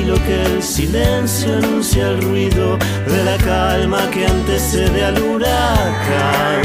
Tranquilo 0.00 0.24
que 0.24 0.42
el 0.54 0.62
silencio 0.62 1.58
anuncia 1.58 2.08
el 2.08 2.22
ruido 2.22 2.78
de 3.06 3.22
la 3.22 3.36
calma 3.36 4.08
que 4.10 4.24
antecede 4.24 5.04
al 5.04 5.20
huracán. 5.20 6.62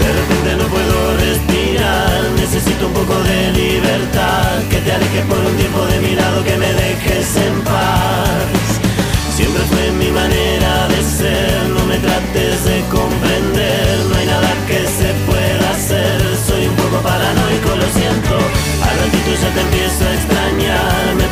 De 0.00 0.08
repente 0.12 0.56
no 0.58 0.64
puedo 0.66 1.16
respirar, 1.18 2.20
necesito 2.36 2.88
un 2.88 2.92
poco 2.94 3.14
de 3.22 3.52
libertad, 3.52 4.58
que 4.70 4.78
te 4.78 4.90
alejes 4.92 5.24
por 5.26 5.38
un 5.38 5.56
tiempo 5.56 5.86
de 5.86 6.00
mi 6.00 6.16
lado, 6.16 6.42
que 6.42 6.56
me 6.56 6.72
dejes 6.72 7.36
en 7.36 7.60
paz. 7.60 8.82
Siempre 9.36 9.62
fue 9.62 9.92
mi 9.92 10.10
manera 10.10 10.88
de 10.88 11.00
ser, 11.02 11.68
no 11.68 11.86
me 11.86 11.96
trates 11.98 12.64
de 12.64 12.80
comprender, 12.90 13.98
no 14.10 14.16
hay 14.16 14.26
nada 14.26 14.50
que 14.66 14.80
se 14.98 15.14
pueda 15.30 15.70
hacer, 15.70 16.20
soy 16.44 16.66
un 16.66 16.74
poco 16.74 16.98
paranoico, 17.02 17.76
lo 17.76 17.88
siento, 17.94 18.34
al 18.82 18.98
ratito 18.98 19.30
ya 19.40 19.50
te 19.54 19.60
empiezo 19.60 20.04
a 20.04 20.14
extrañar, 20.14 20.41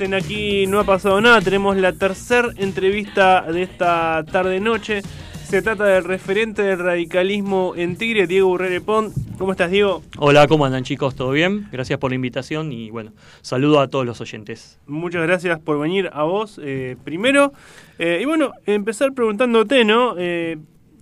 en 0.00 0.14
Aquí 0.14 0.66
No 0.66 0.80
ha 0.80 0.84
pasado 0.84 1.20
nada. 1.20 1.40
Tenemos 1.40 1.76
la 1.76 1.92
tercera 1.92 2.48
entrevista 2.56 3.42
de 3.42 3.62
esta 3.62 4.24
tarde-noche. 4.30 5.02
Se 5.44 5.62
trata 5.62 5.84
del 5.84 6.04
referente 6.04 6.62
del 6.62 6.78
radicalismo 6.78 7.74
en 7.76 7.96
Tigre, 7.96 8.26
Diego 8.26 8.48
Urrere 8.48 8.80
Pont. 8.80 9.14
¿Cómo 9.38 9.52
estás, 9.52 9.70
Diego? 9.70 10.02
Hola, 10.18 10.46
¿cómo 10.48 10.64
andan, 10.64 10.84
chicos? 10.84 11.14
¿Todo 11.14 11.30
bien? 11.30 11.68
Gracias 11.70 11.98
por 11.98 12.10
la 12.10 12.16
invitación 12.16 12.72
y 12.72 12.90
bueno, 12.90 13.12
saludo 13.42 13.80
a 13.80 13.88
todos 13.88 14.06
los 14.06 14.20
oyentes. 14.20 14.78
Muchas 14.86 15.22
gracias 15.22 15.60
por 15.60 15.78
venir 15.78 16.10
a 16.12 16.24
vos 16.24 16.60
eh, 16.62 16.96
primero. 17.04 17.52
Eh, 17.98 18.18
y 18.22 18.24
bueno, 18.24 18.52
empezar 18.66 19.12
preguntándote, 19.12 19.84
¿no? 19.84 20.14
Eh, 20.18 20.58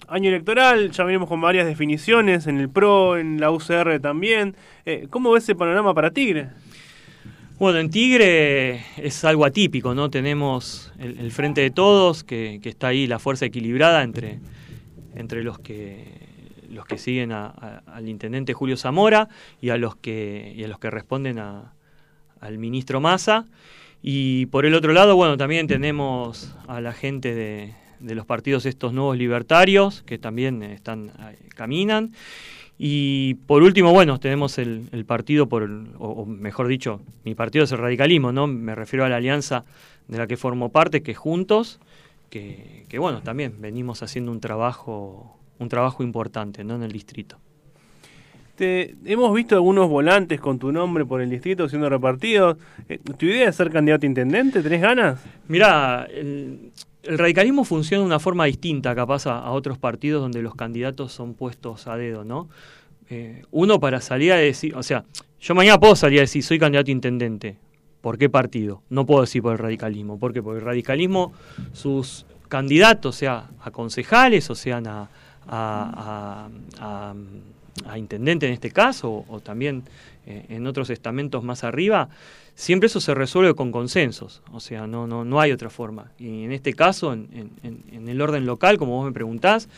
año 0.09 0.29
electoral, 0.29 0.91
ya 0.91 1.05
venimos 1.05 1.29
con 1.29 1.41
varias 1.41 1.67
definiciones 1.67 2.47
en 2.47 2.59
el 2.59 2.69
PRO, 2.69 3.17
en 3.17 3.41
la 3.41 3.51
UCR 3.51 4.01
también. 4.01 4.55
Eh, 4.85 5.07
¿Cómo 5.09 5.31
ves 5.33 5.45
ese 5.45 5.55
panorama 5.55 5.95
para 5.95 6.11
Tigre? 6.11 6.51
Bueno, 7.63 7.79
en 7.79 7.91
Tigre 7.91 8.85
es 8.97 9.25
algo 9.25 9.45
atípico, 9.45 9.95
¿no? 9.95 10.11
Tenemos 10.11 10.93
el, 10.99 11.31
frente 11.31 11.61
de 11.61 11.71
todos, 11.71 12.25
que, 12.25 12.59
está 12.65 12.89
ahí 12.89 13.07
la 13.07 13.21
fuerza 13.21 13.45
equilibrada 13.47 14.03
entre, 14.03 14.41
entre 15.15 15.45
los 15.45 15.61
que 15.61 16.09
los 16.71 16.85
que 16.87 16.99
siguen 16.99 17.31
a, 17.31 17.47
al 17.87 18.09
intendente 18.09 18.53
Julio 18.53 18.77
Zamora 18.77 19.29
y 19.61 19.69
a 19.69 19.77
los 19.77 19.95
que, 19.95 20.53
y 20.57 20.65
a 20.65 20.67
los 20.67 20.81
que 20.81 20.91
responden 20.91 21.39
al 21.39 22.59
ministro 22.59 23.01
Massa. 23.01 23.47
Y 24.03 24.47
por 24.47 24.67
el 24.67 24.75
otro 24.75 24.93
lado, 24.93 25.15
bueno, 25.15 25.37
también 25.37 25.69
tenemos 25.69 26.57
a 26.67 26.81
la 26.81 26.93
gente 26.93 27.33
de, 27.33 27.75
de 28.01 28.15
los 28.17 28.27
partidos 28.27 28.67
estos 28.67 28.93
nuevos 28.93 29.17
libertarios 29.17 30.03
que 30.03 30.19
también 30.19 30.65
están 30.65 31.13
eh, 31.21 31.39
caminan 31.55 32.11
y 32.85 33.35
por 33.47 33.63
último, 33.63 33.93
bueno, 33.93 34.19
tenemos 34.19 34.59
el, 34.59 34.89
el 34.91 35.05
partido, 35.05 35.49
por, 35.49 35.63
el- 35.63 35.87
o, 36.01 36.09
o 36.09 36.27
mejor 36.27 36.67
dicho, 36.67 37.01
mi 37.25 37.33
partido 37.37 37.63
es 37.63 37.71
el 37.71 37.79
radicalismo, 37.79 38.33
¿no? 38.33 38.49
Me 38.49 38.75
refiero 38.75 39.05
a 39.05 39.09
la 39.09 39.17
alianza 39.19 39.65
de 40.09 40.19
la 40.19 40.27
que 40.27 40.37
formo 40.37 40.71
parte, 40.71 41.01
que 41.01 41.15
juntos, 41.15 41.79
que, 42.29 42.85
que 42.89 42.99
bueno, 42.99 43.23
también 43.23 43.55
venimos 43.61 44.03
haciendo 44.03 44.33
un 44.33 44.41
trabajo, 44.41 45.39
un 45.61 45.69
trabajo 45.69 46.03
importante, 46.03 46.65
¿no? 46.65 46.75
En 46.75 46.83
el 46.83 46.91
distrito. 46.91 47.39
Te- 48.57 48.95
hemos 49.07 49.35
visto 49.35 49.55
algunos 49.55 49.89
volantes 49.89 50.39
con 50.41 50.59
tu 50.59 50.73
nombre 50.73 51.05
por 51.07 51.21
el 51.23 51.31
distrito 51.31 51.69
siendo 51.69 51.89
repartidos. 51.89 52.59
Eh, 52.89 52.99
¿Tu 52.99 53.27
idea 53.27 53.49
es 53.49 53.57
ser 53.57 53.71
candidato 53.71 54.05
a 54.05 54.09
intendente? 54.09 54.63
¿Tenés 54.63 54.83
ganas? 54.83 55.21
Mirá, 55.49 56.07
el, 56.13 56.71
radicalismo 57.05 57.65
funciona 57.65 58.03
de 58.03 58.07
una 58.07 58.19
forma 58.21 58.45
distinta 58.45 58.95
capaz 58.95 59.27
a, 59.27 59.51
otros 59.51 59.79
partidos 59.79 60.23
donde 60.23 60.43
los 60.43 60.55
candidatos 60.55 61.13
son 61.13 61.35
puestos 61.35 61.87
a 61.89 61.97
dedo, 61.97 62.25
¿no? 62.25 62.49
Eh, 63.11 63.43
uno 63.51 63.81
para 63.81 64.01
salir 64.01 64.33
a 64.33 64.37
decir, 64.37 64.75
o 64.77 64.83
sea, 64.83 65.05
yo 65.41 65.55
mañana 65.55 65.81
puedo 65.81 65.97
salir 65.97 66.21
a 66.21 66.23
decir 66.23 66.43
soy 66.43 66.59
candidato 66.59 66.91
a 66.91 66.93
intendente. 66.93 67.57
¿Por 68.01 68.19
qué 68.19 68.29
partido? 68.29 68.83
No 68.91 69.07
puedo 69.07 69.23
decir 69.23 69.43
por 69.43 69.53
el 69.53 69.59
radicalismo. 69.59 70.19
¿Por 70.19 70.33
qué? 70.33 70.43
Porque 70.43 70.59
el 70.59 70.65
radicalismo, 70.65 71.33
sus 71.73 72.27
candidatos, 72.49 73.17
sea 73.17 73.49
a 73.61 73.71
concejales 73.71 74.49
o 74.51 74.55
sean 74.55 74.87
a- 74.87 75.09
a- 77.87 77.99
intendente 77.99 78.47
en 78.47 78.53
este 78.53 78.71
caso, 78.71 79.25
o, 79.29 79.41
también 79.41 79.83
eh, 80.27 80.47
en 80.49 80.67
otros 80.67 80.91
estamentos 80.91 81.43
más 81.45 81.65
arriba, 81.65 82.09
siempre 82.55 82.87
eso 82.87 83.01
se 83.01 83.15
resuelve 83.15 83.55
con 83.55 83.73
consensos. 83.73 84.43
O 84.53 84.61
sea, 84.61 84.87
no, 84.87 85.07
no, 85.07 85.25
no 85.25 85.41
hay 85.41 85.53
otra 85.53 85.71
forma. 85.71 86.13
Y 86.19 86.45
en 86.45 86.53
este 86.53 86.75
caso, 86.75 87.13
en- 87.13 87.29
en- 87.63 87.83
en 87.93 88.09
el 88.09 88.21
orden 88.21 88.47
local, 88.47 88.79
como 88.79 88.97
vos 88.97 89.07
me 89.07 89.13
preguntás, 89.13 89.69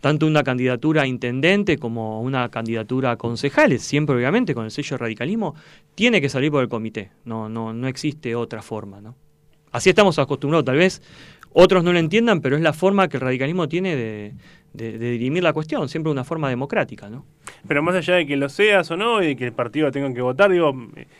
tanto 0.00 0.26
una 0.26 0.44
candidatura 0.44 1.02
a 1.02 1.06
intendente 1.06 1.76
como 1.78 2.20
una 2.22 2.48
candidatura 2.50 3.10
a 3.12 3.16
concejales, 3.16 3.82
siempre 3.82 4.14
obviamente 4.14 4.54
con 4.54 4.64
el 4.64 4.70
sello 4.70 4.90
de 4.96 4.98
radicalismo, 4.98 5.54
tiene 5.96 6.20
que 6.20 6.28
salir 6.28 6.50
por 6.52 6.62
el 6.62 6.68
comité. 6.68 7.10
No, 7.24 7.48
no, 7.48 7.72
no 7.72 7.88
existe 7.88 8.34
otra 8.36 8.62
forma, 8.62 9.00
¿no? 9.00 9.16
Así 9.72 9.90
estamos 9.90 10.18
acostumbrados, 10.18 10.64
tal 10.64 10.76
vez 10.76 11.02
otros 11.60 11.82
no 11.82 11.92
lo 11.92 11.98
entiendan, 11.98 12.40
pero 12.40 12.54
es 12.56 12.62
la 12.62 12.72
forma 12.72 13.08
que 13.08 13.16
el 13.16 13.20
radicalismo 13.22 13.68
tiene 13.68 13.96
de, 13.96 14.32
de- 14.74 14.96
de 14.98 15.10
dirimir 15.10 15.42
la 15.42 15.52
cuestión, 15.52 15.88
siempre 15.88 16.12
una 16.12 16.22
forma 16.22 16.48
democrática, 16.48 17.10
¿no? 17.10 17.24
Pero 17.66 17.82
más 17.82 17.96
allá 17.96 18.14
de 18.14 18.26
que 18.26 18.36
lo 18.36 18.48
seas 18.48 18.88
o 18.92 18.96
no 18.96 19.20
y 19.22 19.28
de 19.28 19.36
que 19.36 19.44
el 19.46 19.52
partido 19.52 19.90
tenga 19.90 20.12
que 20.14 20.20
votar, 20.20 20.52
digo, 20.52 20.72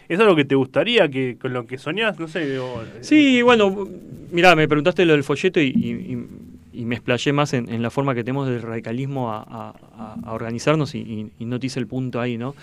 ¿es 0.09 0.21
algo 0.21 0.37
que 0.37 0.45
te 0.45 0.55
gustaría, 0.55 1.09
que 1.09 1.37
con 1.41 1.53
lo 1.53 1.67
que 1.67 1.77
soñás? 1.77 2.19
No 2.21 2.29
sé, 2.29 2.49
digo, 2.49 2.83
eh, 2.83 2.99
Sí, 3.01 3.43
bueno, 3.43 3.89
mirá, 4.31 4.55
me 4.55 4.69
preguntaste 4.69 5.05
lo 5.05 5.15
del 5.15 5.25
folleto 5.25 5.61
y, 5.61 5.67
y- 5.67 6.85
me 6.85 6.95
explayé 6.95 7.33
más 7.33 7.53
en, 7.55 7.69
en 7.69 7.83
la 7.83 7.91
forma 7.91 8.15
que 8.15 8.23
tenemos 8.23 8.47
del 8.49 8.63
radicalismo 8.63 9.33
a, 9.33 9.43
a- 9.43 10.33
organizarnos 10.33 10.95
y, 10.95 10.99
y- 11.01 11.31
y 11.41 11.45
no 11.47 11.59
te 11.59 11.67
hice 11.67 11.81
el 11.81 11.89
punto 11.89 12.21
ahí, 12.21 12.39
¿no? 12.39 12.55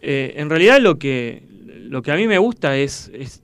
Eh, 0.00 0.34
en 0.36 0.48
realidad 0.48 0.78
lo 0.80 0.96
que, 1.00 1.42
lo 1.88 2.00
que 2.02 2.12
a 2.12 2.16
mí 2.16 2.28
me 2.28 2.38
gusta 2.38 2.76
es, 2.76 3.10
es 3.12 3.42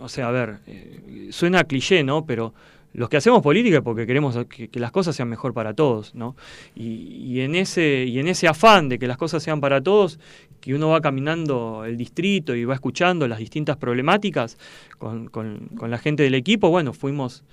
o 0.00 0.08
sea, 0.08 0.28
a 0.28 0.30
ver, 0.30 0.58
eh, 0.68 1.28
suena 1.32 1.64
cliché, 1.64 2.04
¿no? 2.04 2.24
Pero 2.24 2.54
los 2.98 3.08
que 3.08 3.16
hacemos 3.16 3.42
política 3.42 3.76
es 3.76 3.82
porque 3.82 4.06
queremos 4.06 4.36
que, 4.46 4.68
las 4.74 4.90
cosas 4.90 5.14
sean 5.14 5.28
mejor 5.28 5.54
para 5.54 5.72
todos, 5.72 6.14
¿no? 6.14 6.34
Y, 6.74 7.40
en 7.40 7.54
ese, 7.54 8.04
y 8.04 8.18
en 8.18 8.26
ese 8.26 8.48
afán 8.48 8.88
de 8.88 8.98
que 8.98 9.06
las 9.06 9.16
cosas 9.16 9.42
sean 9.42 9.60
para 9.60 9.80
todos, 9.80 10.18
que 10.60 10.74
uno 10.74 10.88
va 10.88 11.00
caminando 11.00 11.84
el 11.84 11.96
distrito 11.96 12.56
y 12.56 12.64
va 12.64 12.74
escuchando 12.74 13.28
las 13.28 13.38
distintas 13.38 13.76
problemáticas 13.76 14.58
con, 14.98 15.28
con- 15.28 15.70
la 15.88 15.98
gente 15.98 16.24
del 16.24 16.34
equipo, 16.34 16.70
bueno, 16.70 16.92
fuimos 16.92 17.44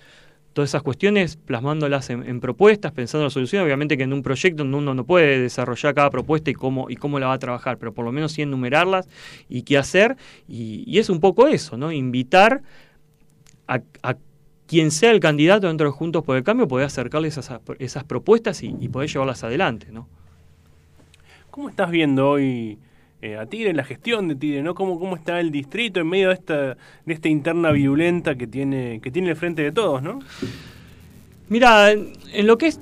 todas 0.53 0.71
esas 0.71 0.81
cuestiones 0.81 1.35
plasmándolas 1.35 2.09
en, 2.09 2.23
en 2.23 2.39
propuestas, 2.39 2.91
pensando 2.91 3.23
en 3.23 3.25
la 3.25 3.29
solución. 3.29 3.63
Obviamente 3.63 3.97
que 3.97 4.03
en 4.03 4.13
un 4.13 4.23
proyecto 4.23 4.63
uno 4.63 4.93
no 4.95 5.03
puede 5.03 5.39
desarrollar 5.39 5.93
cada 5.93 6.09
propuesta 6.09 6.49
y 6.49 6.53
cómo, 6.53 6.89
y 6.89 6.95
cómo 6.95 7.19
la 7.19 7.27
va 7.27 7.33
a 7.33 7.39
trabajar, 7.39 7.77
pero 7.77 7.93
por 7.93 8.03
lo 8.05 8.11
menos 8.11 8.31
sí 8.31 8.41
enumerarlas 8.41 9.07
y 9.47 9.61
qué 9.61 9.77
hacer. 9.77 10.15
Y, 10.47 10.83
y 10.87 10.97
es 10.97 11.09
un 11.09 11.19
poco 11.19 11.47
eso, 11.47 11.77
¿no? 11.77 11.91
Invitar 11.91 12.63
a, 13.67 13.81
a 14.01 14.15
quien 14.67 14.91
sea 14.91 15.11
el 15.11 15.19
candidato 15.19 15.67
dentro 15.67 15.87
de 15.87 15.91
Juntos 15.91 16.23
por 16.23 16.37
el 16.37 16.43
Cambio, 16.43 16.67
poder 16.67 16.87
acercarles 16.87 17.37
esas, 17.37 17.59
esas 17.79 18.03
propuestas 18.03 18.63
y, 18.63 18.75
y 18.79 18.89
poder 18.89 19.09
llevarlas 19.09 19.43
adelante, 19.43 19.87
¿no? 19.91 20.07
¿Cómo 21.51 21.69
estás 21.69 21.89
viendo 21.91 22.29
hoy 22.29 22.77
eh, 23.21 23.37
a 23.37 23.45
Tigre, 23.45 23.73
la 23.73 23.83
gestión 23.83 24.27
de 24.27 24.35
Tigre, 24.35 24.61
¿no? 24.61 24.75
¿Cómo, 24.75 24.99
cómo 24.99 25.15
está 25.15 25.39
el 25.39 25.51
distrito 25.51 25.99
en 25.99 26.07
medio 26.07 26.27
de 26.29 26.33
esta, 26.33 26.77
de 27.05 27.13
esta 27.13 27.29
interna 27.29 27.71
violenta 27.71 28.35
que 28.35 28.47
tiene, 28.47 28.99
que 29.01 29.11
tiene 29.11 29.29
el 29.29 29.35
frente 29.35 29.61
de 29.61 29.71
todos, 29.71 30.01
¿no? 30.01 30.19
Mira, 31.47 31.91
en, 31.91 32.13
en 32.33 32.47
lo 32.47 32.57
que 32.57 32.67
es. 32.67 32.79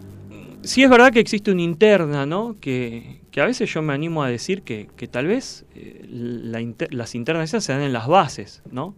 Sí 0.64 0.82
es 0.82 0.90
verdad 0.90 1.12
que 1.12 1.20
existe 1.20 1.52
una 1.52 1.62
interna, 1.62 2.26
¿no? 2.26 2.56
Que, 2.62 3.20
que 3.32 3.42
a 3.42 3.46
veces 3.46 3.72
yo 3.74 3.82
me 3.82 3.94
animo 3.94 4.24
a 4.24 4.30
decir 4.30 4.62
que, 4.62 4.88
que 4.96 5.10
tal 5.10 5.28
vez 5.28 5.66
eh, 5.76 6.06
la 6.08 6.62
inter- 6.62 6.94
las 6.94 7.16
internas 7.16 7.50
esas 7.50 7.66
se 7.66 7.74
dan 7.74 7.82
en 7.82 7.92
las 7.92 8.08
bases, 8.08 8.64
¿no? 8.72 8.96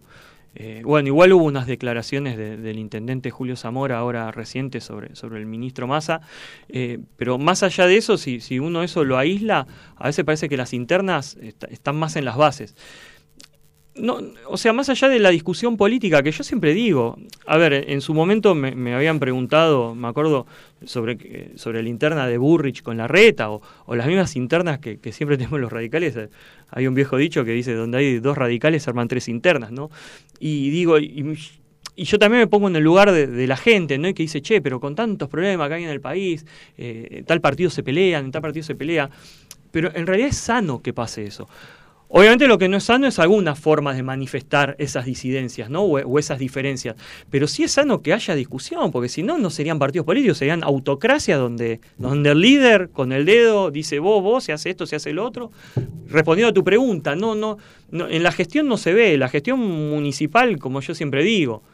Eh, 0.58 0.80
bueno, 0.84 1.08
igual 1.08 1.34
hubo 1.34 1.44
unas 1.44 1.66
declaraciones 1.66 2.38
de- 2.38 2.56
del 2.56 2.78
intendente 2.78 3.30
Julio 3.30 3.56
Zamora 3.56 3.98
ahora 3.98 4.30
reciente 4.30 4.80
sobre, 4.80 5.14
sobre 5.14 5.38
el 5.38 5.44
ministro 5.44 5.86
Massa, 5.86 6.22
eh, 6.70 6.98
pero 7.18 7.36
más 7.36 7.62
allá 7.62 7.86
de 7.86 7.98
eso, 7.98 8.16
si, 8.16 8.40
si 8.40 8.58
uno 8.58 8.82
eso 8.82 9.04
lo 9.04 9.18
aísla, 9.18 9.66
a 9.96 10.06
veces 10.06 10.24
parece 10.24 10.48
que 10.48 10.56
las 10.56 10.72
internas 10.72 11.36
est- 11.42 11.64
están 11.64 11.96
más 11.96 12.16
en 12.16 12.24
las 12.24 12.38
bases. 12.38 12.74
No, 13.98 14.20
o 14.46 14.58
sea, 14.58 14.74
más 14.74 14.90
allá 14.90 15.08
de 15.08 15.18
la 15.18 15.30
discusión 15.30 15.78
política, 15.78 16.22
que 16.22 16.30
yo 16.30 16.44
siempre 16.44 16.74
digo, 16.74 17.16
a 17.46 17.56
ver, 17.56 17.72
en 17.72 18.02
su 18.02 18.12
momento 18.12 18.54
me, 18.54 18.94
habían 18.94 19.18
preguntado, 19.18 19.94
me 19.94 20.08
acuerdo, 20.08 20.46
sobre, 20.84 21.56
sobre 21.56 21.82
la 21.82 21.88
interna 21.88 22.26
de 22.26 22.36
Burrich 22.36 22.82
con 22.82 22.98
la 22.98 23.08
reta, 23.08 23.50
o, 23.50 23.62
o 23.86 23.96
las 23.96 24.06
mismas 24.06 24.36
internas 24.36 24.80
que, 24.80 24.98
siempre 25.12 25.36
tenemos 25.38 25.60
los 25.60 25.72
radicales. 25.72 26.14
Eh, 26.16 26.28
Hay 26.70 26.86
un 26.86 26.94
viejo 26.94 27.16
dicho 27.16 27.44
que 27.44 27.52
dice, 27.52 27.72
donde 27.74 27.98
hay 27.98 28.18
dos 28.18 28.36
radicales 28.36 28.82
se 28.82 28.90
arman 28.90 29.08
tres 29.08 29.28
internas, 29.28 29.72
¿no? 29.72 29.90
Y 30.38 30.68
digo, 30.70 30.98
y, 30.98 31.38
yo 31.96 32.18
también 32.18 32.40
me 32.42 32.46
pongo 32.46 32.68
en 32.68 32.76
el 32.76 32.84
lugar 32.84 33.10
de, 33.10 33.46
la 33.46 33.56
gente, 33.56 33.96
¿no? 33.96 34.08
Y 34.08 34.14
que 34.14 34.24
dice, 34.24 34.42
che, 34.42 34.60
pero 34.60 34.78
con 34.78 34.94
tantos 34.94 35.30
problemas 35.30 35.68
que 35.68 35.74
hay 35.74 35.84
en 35.84 35.90
el 35.90 36.02
país, 36.02 36.44
eh, 36.76 37.22
tal 37.26 37.40
partido 37.40 37.70
se 37.70 37.82
pelean, 37.82 38.26
en 38.26 38.32
tal 38.32 38.42
partido 38.42 38.62
se 38.62 38.74
pelea. 38.74 39.08
Pero 39.70 39.90
en 39.94 40.06
realidad 40.06 40.28
es 40.28 40.36
sano 40.36 40.82
que 40.82 40.92
pase 40.92 41.24
eso. 41.24 41.48
Obviamente 42.08 42.46
lo 42.46 42.56
que 42.56 42.68
no 42.68 42.76
es 42.76 42.84
sano 42.84 43.08
es 43.08 43.18
alguna 43.18 43.56
forma 43.56 43.92
de 43.92 44.04
manifestar 44.04 44.76
esas 44.78 45.06
disidencias, 45.06 45.70
¿no? 45.70 45.82
O, 45.82 46.18
esas 46.18 46.38
diferencias. 46.38 46.94
Pero 47.30 47.48
sí 47.48 47.64
es 47.64 47.72
sano 47.72 48.00
que 48.00 48.12
haya 48.12 48.34
discusión, 48.36 48.92
porque 48.92 49.08
si 49.08 49.24
no, 49.24 49.38
no 49.38 49.50
serían 49.50 49.80
partidos 49.80 50.06
políticos, 50.06 50.38
serían 50.38 50.62
autocracia 50.62 51.36
donde, 51.36 51.80
donde 51.98 52.30
el 52.30 52.40
líder 52.40 52.90
con 52.90 53.10
el 53.10 53.24
dedo 53.24 53.72
dice 53.72 53.98
vos, 53.98 54.22
vos, 54.22 54.44
se 54.44 54.52
hace 54.52 54.70
esto, 54.70 54.86
se 54.86 54.96
hace 54.96 55.12
lo 55.12 55.24
otro. 55.24 55.50
Respondiendo 56.08 56.50
a 56.50 56.54
tu 56.54 56.62
pregunta, 56.62 57.16
no, 57.16 57.34
no, 57.34 57.58
no, 57.90 58.08
en 58.08 58.22
la 58.22 58.30
gestión 58.30 58.68
no 58.68 58.76
se 58.76 58.92
ve, 58.92 59.18
la 59.18 59.28
gestión 59.28 59.58
municipal, 59.58 60.58
como 60.58 60.80
yo 60.80 60.94
siempre 60.94 61.24
digo, 61.24 61.64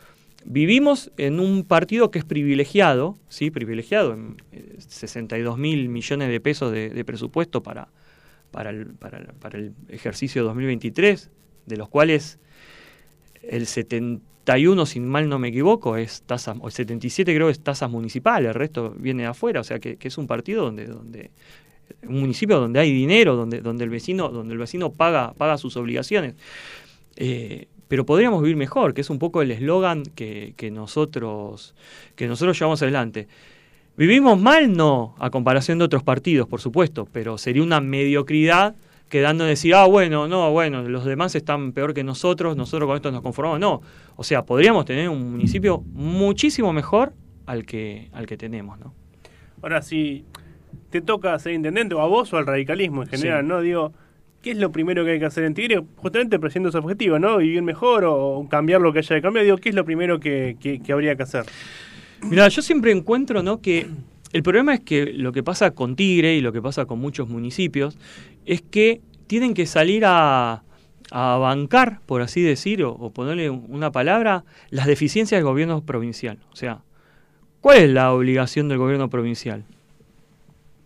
vivimos 0.47 1.13
en 1.19 1.41
un 1.41 1.63
partido 1.63 2.11
que 2.11 2.19
es 2.19 2.25
privilegiado, 2.25 3.19
¿sí? 3.29 3.51
Privilegiado, 3.51 4.15
en 4.15 4.37
eh, 4.53 4.77
62 4.79 5.59
mil 5.59 5.91
millones 5.91 6.31
de 6.31 6.41
pesos 6.41 6.73
de 6.73 7.05
presupuesto 7.05 7.63
para, 7.63 7.89
para 8.53 8.71
el, 8.71 8.87
para, 8.95 9.19
para 9.41 9.59
el 9.59 9.73
ejercicio 9.89 10.45
2023, 10.45 11.31
de 11.67 11.77
los 11.77 11.89
cuales 11.89 12.39
el 13.43 13.67
71, 13.67 14.87
si 14.87 15.01
mal 15.01 15.29
no 15.29 15.41
me 15.41 15.49
equivoco, 15.49 15.97
es 15.97 16.23
tasas, 16.23 16.57
o 16.61 16.69
el 16.69 16.73
77 16.73 17.35
creo 17.35 17.49
es 17.49 17.61
tasas 17.61 17.91
municipales, 17.91 18.49
el 18.49 18.55
resto 18.55 18.95
viene 18.97 19.25
de 19.25 19.31
afuera, 19.31 19.61
o 19.61 19.65
sea 19.65 19.81
que, 19.81 19.97
que 19.97 20.09
es 20.09 20.19
un 20.19 20.29
partido 20.29 20.65
donde, 20.65 20.87
donde 20.87 21.31
un 22.07 22.21
municipio 22.21 22.59
donde 22.59 22.81
hay 22.81 22.93
dinero, 22.93 23.37
donde, 23.37 23.61
donde 23.61 23.85
el 23.85 23.91
vecino, 23.91 24.29
donde 24.29 24.53
el 24.53 24.59
vecino 24.59 24.91
paga, 24.91 25.33
paga 25.35 25.59
sus 25.59 25.77
obligaciones. 25.77 26.35
Eh, 27.17 27.67
pero 27.89 28.07
podríamos 28.07 28.43
vivir 28.43 28.57
mejor, 28.57 28.95
que 28.95 29.03
es 29.03 29.11
un 29.11 29.19
poco 29.19 29.43
el 29.43 29.51
eslogan 29.51 30.03
que, 30.03 30.55
que 30.57 30.71
nosotros, 30.71 31.75
que 32.17 32.27
nosotros 32.27 32.59
llevamos 32.59 32.81
adelante. 32.83 33.29
¿Vivimos 33.97 34.41
mal? 34.41 34.73
No, 34.73 35.15
a 35.19 35.31
comparación 35.31 35.79
de 35.79 35.85
otros 35.85 36.03
partidos, 36.03 36.49
por 36.49 36.61
supuesto, 36.61 37.07
pero 37.13 37.37
sería 37.39 37.63
una 37.63 37.81
mediocridad 37.81 38.75
quedando 39.11 39.45
en 39.45 39.51
decir, 39.51 39.75
ah, 39.75 39.85
bueno, 39.85 40.27
no, 40.29 40.51
bueno, 40.51 40.83
los 40.89 41.05
demás 41.05 41.35
están 41.35 41.73
peor 41.73 41.93
que 41.93 42.03
nosotros, 42.03 42.57
nosotros 42.57 42.87
con 42.87 42.97
esto 42.97 43.13
nos 43.13 43.21
conformamos. 43.21 43.61
No, 43.61 43.83
o 44.17 44.25
sea, 44.25 44.45
podríamos 44.47 44.87
tener 44.87 45.11
un 45.11 45.31
municipio 45.33 45.83
muchísimo 45.93 46.73
mejor 46.73 47.13
al 47.45 47.67
que, 47.67 48.09
al 48.13 48.27
que 48.27 48.39
tenemos, 48.39 48.79
¿no? 48.81 48.95
Ahora, 49.61 49.83
si 49.83 50.25
te 50.89 51.03
toca 51.03 51.39
ser 51.39 51.53
intendente, 51.53 51.95
o 51.95 52.01
a 52.01 52.07
vos 52.07 52.33
o 52.33 52.39
al 52.39 52.47
radicalismo 52.47 53.03
en 53.03 53.09
general, 53.11 53.43
Sí. 53.43 53.49
¿no? 53.49 53.61
Digo, 53.61 53.93
¿qué 54.41 54.53
es 54.53 54.57
lo 54.57 54.73
primero 54.73 55.05
que 55.05 55.13
hay 55.13 55.19
que 55.19 55.27
hacer 55.27 55.45
en 55.45 55.53
Tigre? 55.53 55.83
Justamente 55.97 56.39
persiguiendo 56.39 56.71
ese 56.71 56.79
objetivo, 56.79 57.19
¿no? 57.19 57.37
Vivir 57.37 57.61
mejor 57.63 58.05
o 58.07 58.47
cambiar 58.51 58.81
lo 58.81 58.95
que 58.95 59.01
haya 59.01 59.17
de 59.17 59.21
cambiar. 59.23 59.45
Digo, 59.45 59.59
¿qué 59.59 59.69
es 59.69 59.75
lo 59.75 59.85
primero 59.85 60.19
que, 60.19 60.57
que- 60.59 60.81
que 60.81 60.93
habría 60.93 61.15
que 61.17 61.23
hacer? 61.25 61.45
Mira, 62.23 62.49
yo 62.49 62.63
siempre 62.63 62.93
encuentro, 62.93 63.43
¿no? 63.43 63.61
Que 63.61 63.87
el 64.33 64.43
problema 64.43 64.75
es 64.75 64.81
que 64.81 65.13
lo 65.13 65.33
que 65.33 65.43
pasa 65.43 65.73
con 65.73 65.97
Tigre 65.97 66.37
y 66.37 66.41
lo 66.41 66.53
que 66.53 66.63
pasa 66.63 66.87
con 66.87 66.99
muchos 66.99 67.29
municipios 67.29 67.99
es 68.47 68.63
que 68.63 69.01
tienen 69.27 69.55
que 69.55 69.67
salir 69.67 70.05
a, 70.07 70.63
a 71.11 71.37
bancar, 71.37 72.01
por 72.07 72.23
así 72.23 72.41
decir, 72.41 72.85
o, 72.85 73.11
ponerle 73.11 73.51
una 73.51 73.93
palabra, 73.93 74.45
las 74.71 74.87
deficiencias 74.87 75.39
del 75.39 75.45
gobierno 75.45 75.83
provincial. 75.83 76.39
O 76.53 76.57
sea, 76.57 76.83
¿cuál 77.61 77.79
es 77.79 77.91
la 77.91 78.13
obligación 78.13 78.69
del 78.69 78.79
gobierno 78.79 79.11
provincial? 79.11 79.65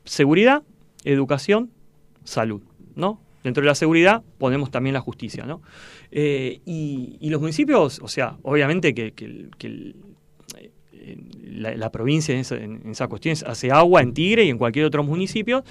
Seguridad, 0.05 0.63
educación, 1.05 1.71
salud, 2.25 2.63
¿no? 2.95 3.21
Dentro 3.45 3.63
de 3.63 3.69
la 3.69 3.77
seguridad 3.77 4.25
ponemos 4.39 4.73
también 4.73 4.95
la 4.95 5.01
justicia, 5.01 5.45
¿no? 5.45 5.63
Eh, 6.11 6.61
y, 6.65 7.29
los 7.31 7.41
municipios, 7.41 8.01
o 8.03 8.09
sea, 8.09 8.37
obviamente 8.43 8.95
que, 8.95 9.13
que 9.13 9.25
el- 9.67 9.95
la, 11.43 11.75
la 11.77 11.91
provincia 11.91 12.35
en 12.35 12.41
esa, 12.41 12.57
en 12.57 12.91
esa 12.91 13.09
cuestión 13.09 13.37
hace 13.47 13.71
agua 13.71 14.03
en 14.03 14.13
Tigre 14.15 14.45
y 14.45 14.51
en 14.51 14.59
cualquier 14.59 14.85
otro 14.85 15.03
municipio, 15.05 15.65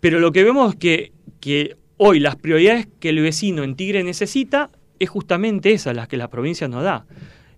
pero 0.00 0.18
lo 0.18 0.32
que 0.32 0.44
vemos 0.44 0.74
es 0.74 0.78
que, 0.78 1.12
que 1.40 1.76
hoy 1.96 2.20
las 2.20 2.36
prioridades 2.36 2.88
que 3.00 3.10
el 3.10 3.20
vecino 3.20 3.62
en 3.62 3.76
Tigre 3.76 4.02
necesita 4.04 4.70
es 4.98 5.08
justamente 5.08 5.72
esas, 5.72 5.94
las 5.96 6.08
que 6.08 6.16
la 6.16 6.28
provincia 6.28 6.68
nos 6.68 6.82
da. 6.82 7.06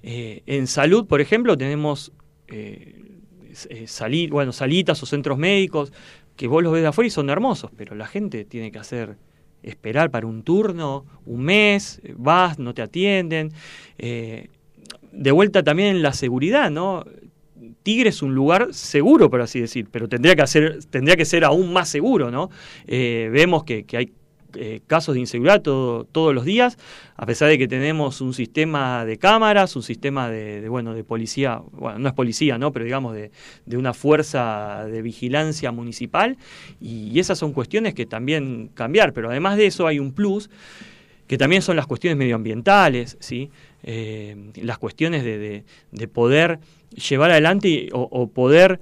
Eh, 0.03 0.43
en 0.47 0.67
salud, 0.67 1.07
por 1.07 1.21
ejemplo, 1.21 1.57
tenemos 1.57 2.13
eh, 2.49 2.95
eh, 3.71 3.87
sali- 3.87 4.29
bueno, 4.29 4.53
salitas 4.53 5.03
o 5.03 5.07
centros 5.07 5.37
médicos 5.39 5.93
que 6.37 6.47
vos 6.47 6.63
los 6.63 6.73
ves 6.73 6.83
de 6.83 6.89
afuera 6.89 7.07
y 7.07 7.11
son 7.11 7.31
hermosos, 7.31 7.71
pero 7.77 7.95
la 7.97 8.07
gente 8.07 8.45
tiene 8.45 8.71
que 8.71 8.79
hacer 8.79 9.17
esperar 9.63 10.11
para 10.11 10.27
un 10.27 10.43
turno, 10.45 11.05
un 11.25 11.43
mes, 11.43 12.01
vas, 12.17 12.59
no 12.59 12.73
te 12.73 12.83
atienden. 12.83 13.53
De 15.17 15.31
vuelta 15.33 15.63
también 15.63 16.03
la 16.03 16.13
seguridad, 16.13 16.71
¿no? 16.71 17.05
Tigre 17.83 18.11
es 18.11 18.23
un 18.23 18.35
lugar 18.35 18.69
seguro, 18.73 19.31
por 19.31 19.41
así 19.41 19.61
decir, 19.61 19.87
pero 19.91 20.09
tendría 20.09 20.35
que, 20.35 20.43
hacer, 20.43 20.79
tendría 20.91 21.17
que 21.17 21.25
ser 21.25 21.45
aún 21.45 21.73
más 21.73 21.89
seguro, 21.89 22.31
¿no? 22.31 22.51
Eh, 22.87 23.31
vemos 23.33 23.65
que, 23.65 23.85
hay 23.93 24.13
eh, 24.55 24.81
casos 24.87 25.15
de 25.15 25.21
inseguridad 25.21 25.63
todo- 25.63 26.05
todos 26.05 26.35
los 26.35 26.45
días, 26.45 26.79
a 27.17 27.27
pesar 27.27 27.49
de 27.49 27.59
que 27.59 27.69
tenemos 27.69 28.21
un 28.21 28.33
sistema 28.35 29.05
de 29.05 29.19
cámaras, 29.19 29.77
un 29.77 29.83
sistema 29.83 30.29
de, 30.29 30.69
bueno, 30.69 30.95
de 30.95 31.05
policía, 31.05 31.61
bueno, 31.73 31.99
no 31.99 32.09
es 32.09 32.15
policía, 32.15 32.59
¿no? 32.59 32.73
Pero 32.73 32.85
digamos 32.85 33.15
de, 33.15 33.31
de 33.67 33.77
una 33.77 33.93
fuerza 33.95 34.85
de 34.87 35.03
vigilancia 35.03 35.73
municipal, 35.73 36.37
y 36.81 37.19
esas 37.19 37.39
son 37.39 37.53
cuestiones 37.53 37.95
que 37.95 38.07
también 38.07 38.69
cambiar, 38.75 39.13
pero 39.13 39.31
además 39.31 39.57
de 39.57 39.67
eso 39.67 39.87
hay 39.87 39.99
un 39.99 40.13
plus, 40.13 40.51
que 41.27 41.37
también 41.39 41.61
son 41.61 41.77
las 41.77 41.87
cuestiones 41.87 42.17
medioambientales, 42.17 43.17
¿sí? 43.21 43.51
Eh, 43.89 44.51
las 44.57 44.79
cuestiones 44.79 45.23
de, 45.23 45.39
de- 45.39 45.65
de 45.93 46.09
poder 46.09 46.59
llevar 47.09 47.31
adelante 47.31 47.69
y- 47.69 47.89
o, 47.93 48.29
poder 48.29 48.81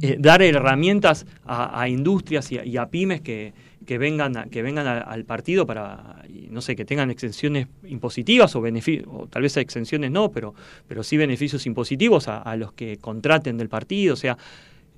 eh, 0.00 0.16
dar 0.18 0.42
herramientas 0.42 1.26
a, 1.44 1.88
industrias 1.88 2.52
y 2.52 2.76
a, 2.76 2.86
pymes 2.86 3.20
que, 3.20 3.52
que 3.84 3.98
vengan, 3.98 4.48
que 4.48 4.62
vengan 4.62 4.86
al 4.86 5.24
partido 5.24 5.66
para, 5.66 6.22
no 6.50 6.60
sé, 6.60 6.76
que 6.76 6.84
tengan 6.84 7.10
exenciones 7.10 7.66
impositivas 7.84 8.54
o 8.54 8.60
beneficios, 8.60 9.08
o 9.10 9.26
tal 9.26 9.42
vez 9.42 9.56
exenciones 9.56 10.12
no, 10.12 10.30
pero, 10.30 10.54
pero 10.86 11.02
sí 11.02 11.16
beneficios 11.16 11.66
impositivos 11.66 12.28
a, 12.28 12.38
a 12.42 12.54
los 12.56 12.72
que 12.74 12.98
contraten 12.98 13.58
del 13.58 13.68
partido. 13.68 14.14
O 14.14 14.16
sea, 14.16 14.38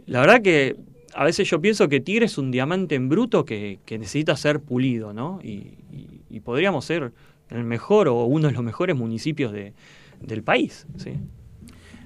la 0.05 0.21
verdad 0.21 0.43
que 0.43 0.77
a 1.15 1.25
veces 1.25 1.49
yo 1.49 1.63
pienso 1.63 1.89
que 1.89 2.01
Tigre 2.01 2.27
es 2.27 2.37
un 2.37 2.51
diamante 2.51 2.95
en 2.95 3.09
bruto 3.09 3.47
que, 3.47 3.79
que 3.87 3.99
necesita 3.99 4.37
ser 4.37 4.61
pulido, 4.61 5.15
¿no? 5.15 5.41
Y, 5.43 5.49
y- 5.93 6.21
y 6.29 6.41
podríamos 6.41 6.85
ser 6.85 7.13
el 7.51 7.65
mejor 7.65 8.09
o 8.09 8.25
uno 8.25 8.49
de 8.49 8.55
los 8.55 8.63
mejores 8.63 8.97
municipios 8.97 9.53
de, 9.53 9.73
del 10.21 10.43
país, 10.43 10.87
¿sí? 10.97 11.15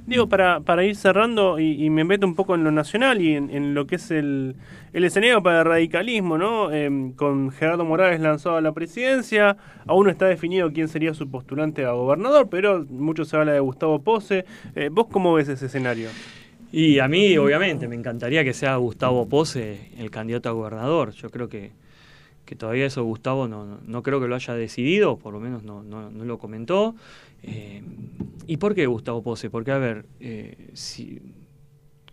Digo, 0.07 0.27
para, 0.27 0.61
para 0.61 0.85
ir 0.85 0.97
cerrando 0.97 1.59
y, 1.59 1.85
y 1.85 1.91
me 1.91 2.03
meto 2.03 2.27
un 2.27 2.35
poco 2.35 2.55
en 2.55 2.65
lo 2.65 2.71
nacional 2.71 3.21
y 3.21 3.35
en, 3.35 3.51
en 3.51 3.75
lo 3.75 3.87
que 3.87 3.97
es 3.97 4.11
el, 4.11 4.57
el 4.95 5.05
escenario 5.05 5.43
para 5.43 5.59
el 5.59 5.65
radicalismo, 5.67 6.39
¿no? 6.39 6.73
Em, 6.73 7.13
con 7.13 7.51
Gerardo 7.51 7.85
Morales 7.85 8.19
lanzado 8.21 8.57
a 8.57 8.63
la 8.63 8.73
presidencia, 8.73 9.59
aún 9.87 10.07
no 10.07 10.11
está 10.11 10.25
definido 10.27 10.73
quién 10.73 10.89
sería 10.89 11.13
su 11.13 11.31
postulante 11.31 11.85
a 11.85 11.91
gobernador, 11.91 12.49
pero 12.51 12.87
mucho 12.89 13.27
se 13.27 13.37
habla 13.37 13.53
de 13.53 13.61
Gustavo 13.61 13.99
Pose. 14.03 14.47
Eh, 14.75 14.89
¿Vos 14.91 15.09
cómo 15.11 15.35
ves 15.35 15.51
ese 15.51 15.67
escenario? 15.67 16.09
Y 16.73 17.01
a 17.01 17.09
mí, 17.09 17.37
obviamente, 17.37 17.87
me 17.87 17.95
encantaría 17.95 18.45
que 18.45 18.55
sea 18.55 18.77
Gustavo 18.77 19.29
Pose 19.29 19.91
el 19.99 20.11
candidato 20.11 20.49
a 20.49 20.53
gobernador. 20.53 21.13
Yo 21.13 21.29
creo 21.29 21.51
que, 21.51 21.73
que 22.49 22.57
todavía 22.57 22.87
eso 22.87 23.05
Gustavo 23.05 23.47
no, 23.47 23.79
no, 23.87 24.03
creo 24.03 24.23
que 24.23 24.27
lo 24.27 24.35
haya 24.35 24.55
decidido, 24.55 25.19
por 25.19 25.35
lo 25.35 25.39
menos 25.39 25.65
no, 25.65 25.83
no, 25.83 26.11
no 26.11 26.25
lo 26.25 26.39
comentó. 26.39 26.95
Eh, 27.43 27.83
¿Y 28.47 28.57
por 28.57 28.75
qué 28.75 28.87
Gustavo 28.87 29.23
Pose? 29.23 29.51
Porque, 29.51 29.71
a 29.71 29.77
ver, 29.77 30.07
eh, 30.19 30.71
si, 30.73 31.21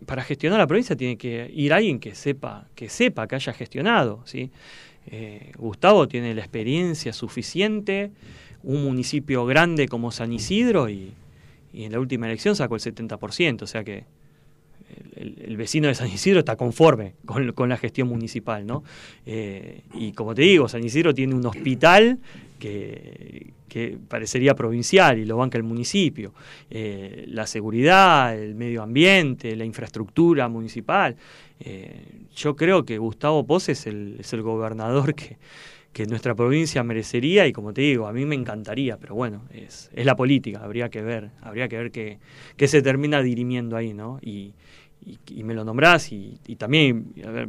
para 0.04 0.22
gestionar 0.22 0.58
la 0.58 0.66
provincia 0.66 0.94
tiene 0.94 1.16
que 1.16 1.50
ir 1.54 1.72
alguien 1.72 1.98
que 1.98 2.14
sepa, 2.14 2.68
que 2.74 2.90
sepa, 2.90 3.26
que 3.26 3.36
haya 3.36 3.54
gestionado, 3.54 4.20
¿sí? 4.26 4.50
Eh, 5.06 5.52
Gustavo 5.56 6.06
tiene 6.06 6.34
la 6.34 6.42
experiencia 6.42 7.14
suficiente, 7.14 8.10
un 8.62 8.84
municipio 8.84 9.46
grande 9.46 9.88
como 9.88 10.10
San 10.10 10.34
Isidro 10.34 10.90
y, 10.90 11.14
y 11.72 11.84
en 11.84 11.92
la 11.92 11.98
última 11.98 12.26
elección 12.26 12.56
sacó 12.56 12.74
el 12.74 12.82
70%, 12.82 13.62
o 13.62 13.66
sea 13.66 13.84
que 13.84 14.04
el, 15.16 15.56
vecino 15.56 15.88
de 15.88 15.94
San 15.94 16.08
Isidro 16.08 16.40
está 16.40 16.56
conforme 16.56 17.14
con, 17.24 17.68
la 17.68 17.76
gestión 17.76 18.08
municipal, 18.08 18.66
¿no? 18.66 18.84
Eh, 19.24 19.82
y 19.94 20.12
como 20.12 20.34
te 20.34 20.42
digo, 20.42 20.68
San 20.68 20.84
Isidro 20.84 21.14
tiene 21.14 21.34
un 21.34 21.44
hospital 21.46 22.18
que, 22.58 23.54
parecería 24.08 24.54
provincial 24.54 25.18
y 25.18 25.26
lo 25.26 25.36
banca 25.36 25.58
el 25.58 25.64
municipio. 25.64 26.32
Eh, 26.70 27.26
la 27.28 27.46
seguridad, 27.46 28.34
el 28.34 28.54
medio 28.54 28.82
ambiente, 28.82 29.54
la 29.54 29.66
infraestructura 29.66 30.48
municipal. 30.48 31.14
Eh, 31.60 32.00
yo 32.34 32.56
creo 32.56 32.86
que 32.86 32.96
Gustavo 32.96 33.44
Pose 33.46 33.72
es 33.72 33.86
el, 33.86 34.42
gobernador 34.42 35.14
que, 35.14 35.36
que 35.96 36.04
nuestra 36.04 36.34
provincia 36.34 36.82
merecería 36.82 37.46
y 37.46 37.54
como 37.54 37.72
te 37.72 37.80
digo, 37.80 38.06
a 38.06 38.12
mí 38.12 38.26
me 38.26 38.34
encantaría, 38.34 38.98
pero 38.98 39.14
bueno, 39.14 39.44
es, 39.50 39.90
la 39.94 40.14
política, 40.14 40.60
habría 40.62 40.90
que 40.90 41.00
ver, 41.00 41.30
habría 41.40 41.68
que 41.68 41.78
ver 41.78 41.90
qué, 41.90 42.68
se 42.68 42.82
termina 42.82 43.22
dirimiendo 43.22 43.78
ahí, 43.78 43.94
¿no? 43.94 44.18
Y, 45.06 45.44
me 45.44 45.54
lo 45.54 45.64
nombrás 45.64 46.10
y, 46.12 46.38
también, 46.58 47.12
a 47.24 47.30
ver, 47.30 47.48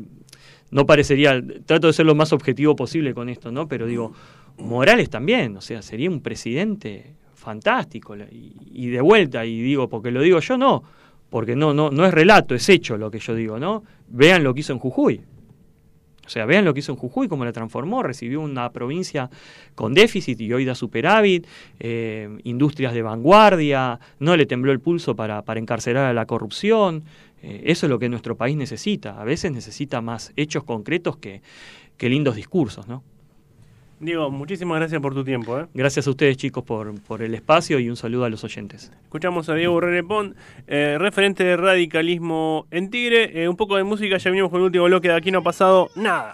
no 0.70 0.86
parecería, 0.86 1.42
trato 1.66 1.88
de 1.88 1.94
ser 1.94 2.06
lo 2.06 2.16
más 2.16 2.32
objetivo 2.34 2.76
posible 2.76 3.14
con 3.14 3.30
esto, 3.30 3.52
¿no? 3.52 3.68
Pero 3.68 3.88
digo, 3.88 4.14
Morales 4.58 5.10
también, 5.10 5.58
o 5.58 5.62
sea, 5.62 5.82
sería 5.82 6.10
un 6.10 6.22
presidente 6.22 7.16
fantástico 7.34 8.16
y, 8.16 8.88
de 8.88 9.02
vuelta, 9.02 9.46
y 9.46 9.62
digo, 9.62 9.90
porque 9.90 10.12
lo 10.12 10.22
digo 10.22 10.40
yo, 10.40 10.58
no, 10.58 10.84
porque 11.30 11.56
no, 11.56 11.74
no, 11.74 11.90
no 11.90 12.06
es 12.06 12.14
relato, 12.14 12.54
es 12.54 12.70
hecho 12.70 12.98
lo 12.98 13.10
que 13.10 13.20
yo 13.20 13.34
digo, 13.34 13.60
¿no? 13.60 13.84
Vean 14.08 14.44
lo 14.44 14.54
que 14.54 14.60
hizo 14.62 14.74
en 14.74 14.80
Jujuy. 14.80 15.22
O 16.26 16.30
sea, 16.30 16.46
vean 16.46 16.66
lo 16.66 16.74
que 16.74 16.82
hizo 16.82 16.92
en 16.92 16.98
Jujuy, 16.98 17.30
cómo 17.30 17.46
la 17.46 17.54
transformó, 17.54 18.04
recibió 18.04 18.42
una 18.42 18.70
provincia 18.72 19.30
con 19.76 19.94
déficit 19.94 20.42
y 20.42 20.52
hoy 20.52 20.66
da 20.66 20.76
superávit, 20.76 21.48
eh, 21.80 22.28
industrias 22.44 22.94
de 22.94 23.02
vanguardia, 23.02 23.98
no 24.20 24.36
le 24.36 24.46
tembló 24.46 24.74
el 24.74 24.82
pulso 24.82 25.16
para 25.16 25.42
encarcelar 25.56 26.04
a 26.04 26.14
la 26.14 26.26
corrupción. 26.26 27.06
Eh, 27.42 27.64
eso 27.66 27.86
es 27.86 27.90
lo 27.90 28.00
que 28.00 28.10
nuestro 28.10 28.36
país 28.36 28.58
necesita. 28.58 29.20
A 29.20 29.24
veces 29.24 29.52
necesita 29.52 30.02
más 30.02 30.34
hechos 30.36 30.64
concretos 30.64 31.18
que, 31.18 31.42
que 31.98 32.10
lindos 32.10 32.36
discursos, 32.36 32.88
¿no? 32.88 33.04
Diego, 34.00 34.30
muchísimas 34.30 34.78
gracias 34.78 35.02
por 35.02 35.16
tu 35.16 35.24
tiempo. 35.24 35.60
¿eh? 35.60 35.66
Gracias 35.74 36.06
a 36.06 36.12
ustedes, 36.12 36.38
chicos, 36.38 36.64
por, 36.64 37.02
por 37.02 37.24
el 37.24 37.34
espacio 37.34 37.80
y 37.80 37.90
un 37.90 37.96
saludo 37.96 38.26
a 38.26 38.30
los 38.30 38.44
oyentes. 38.44 38.92
Escuchamos 39.04 39.50
a 39.50 39.56
Diego 39.56 39.80
René 39.80 40.04
Pont, 40.04 40.38
eh, 40.68 40.98
referente 41.00 41.44
de 41.44 41.58
radicalismo 41.58 42.68
en 42.70 42.92
Tigre. 42.92 43.44
Eh, 43.44 43.50
un 43.50 43.56
poco 43.56 43.76
de 43.76 43.84
música, 43.84 44.18
ya 44.18 44.30
venimos 44.30 44.52
con 44.52 44.60
el 44.60 44.66
último 44.66 44.86
bloque 44.86 45.08
de 45.08 45.16
Aquí 45.16 45.32
no 45.32 45.40
ha 45.40 45.44
pasado 45.44 45.90
nada. 45.96 46.34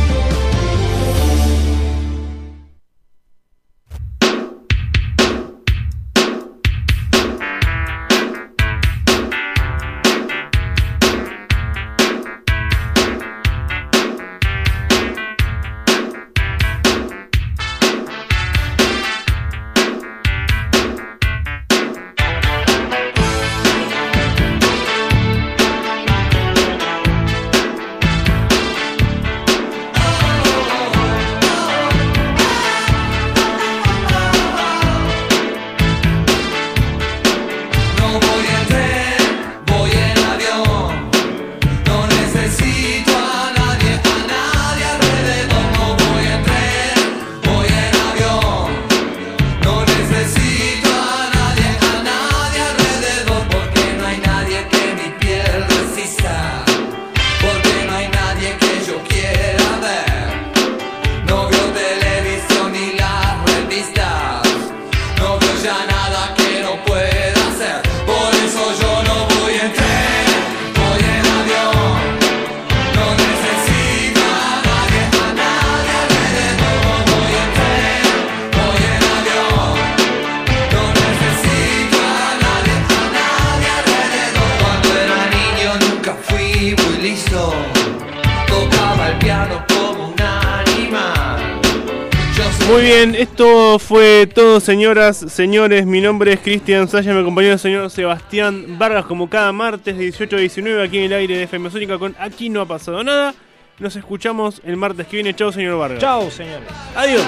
Fue 93.91 94.25
todo, 94.25 94.61
señoras, 94.61 95.17
señores. 95.17 95.85
Mi 95.85 95.99
nombre 95.99 96.31
es 96.31 96.39
Cristian 96.39 96.87
Saya, 96.87 97.13
me 97.13 97.19
acompañó 97.19 97.51
el 97.51 97.59
señor 97.59 97.89
Sebastián 97.89 98.77
Vargas, 98.79 99.03
como 99.03 99.29
cada 99.29 99.51
martes 99.51 99.97
de 99.97 100.03
18 100.03 100.33
a 100.33 100.39
19 100.39 100.81
aquí 100.81 100.99
en 100.99 101.03
el 101.03 101.13
aire 101.13 101.35
de 101.35 101.43
FM 101.43 101.69
Sónica 101.69 101.99
con 101.99 102.15
Aquí 102.17 102.47
no 102.47 102.61
ha 102.61 102.65
pasado 102.65 103.03
nada. 103.03 103.35
Nos 103.79 103.97
escuchamos 103.97 104.61
el 104.63 104.77
martes 104.77 105.07
que 105.07 105.17
viene. 105.17 105.35
Chao, 105.35 105.51
señor 105.51 105.77
Vargas. 105.77 105.99
Chao, 105.99 106.31
señores. 106.31 106.69
Adiós. 106.95 107.27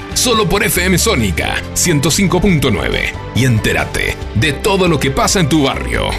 Solo 0.21 0.47
por 0.47 0.61
FM 0.63 0.99
Sónica 0.99 1.63
105.9. 1.73 3.11
Y 3.33 3.45
entérate 3.45 4.15
de 4.35 4.53
todo 4.53 4.87
lo 4.87 4.99
que 4.99 5.09
pasa 5.09 5.39
en 5.39 5.49
tu 5.49 5.63
barrio. 5.63 6.11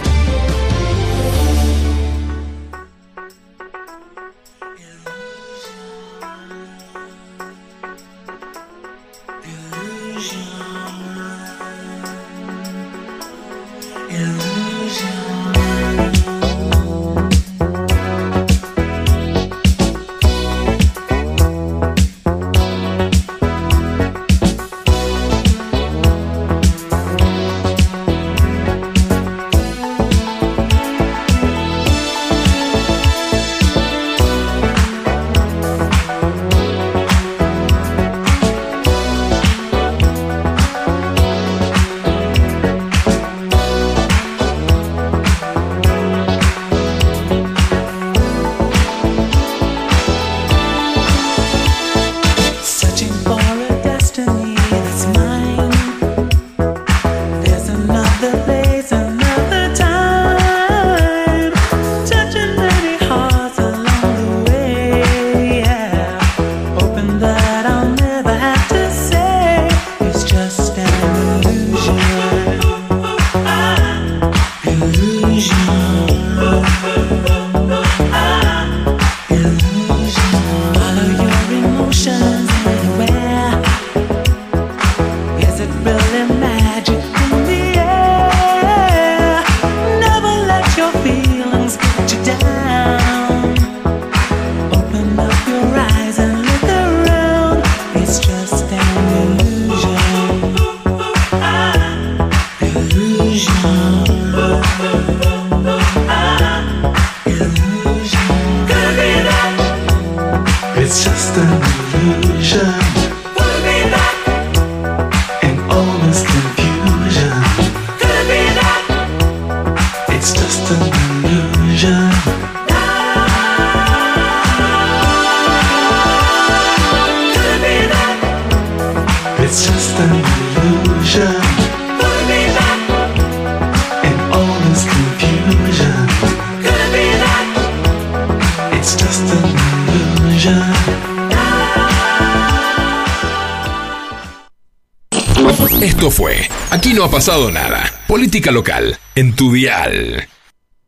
Pasado 147.23 147.53
nada. 147.53 147.85
Política 148.09 148.51
local. 148.51 148.99
En 149.15 149.37
tu 149.37 149.53
dial. 149.53 150.27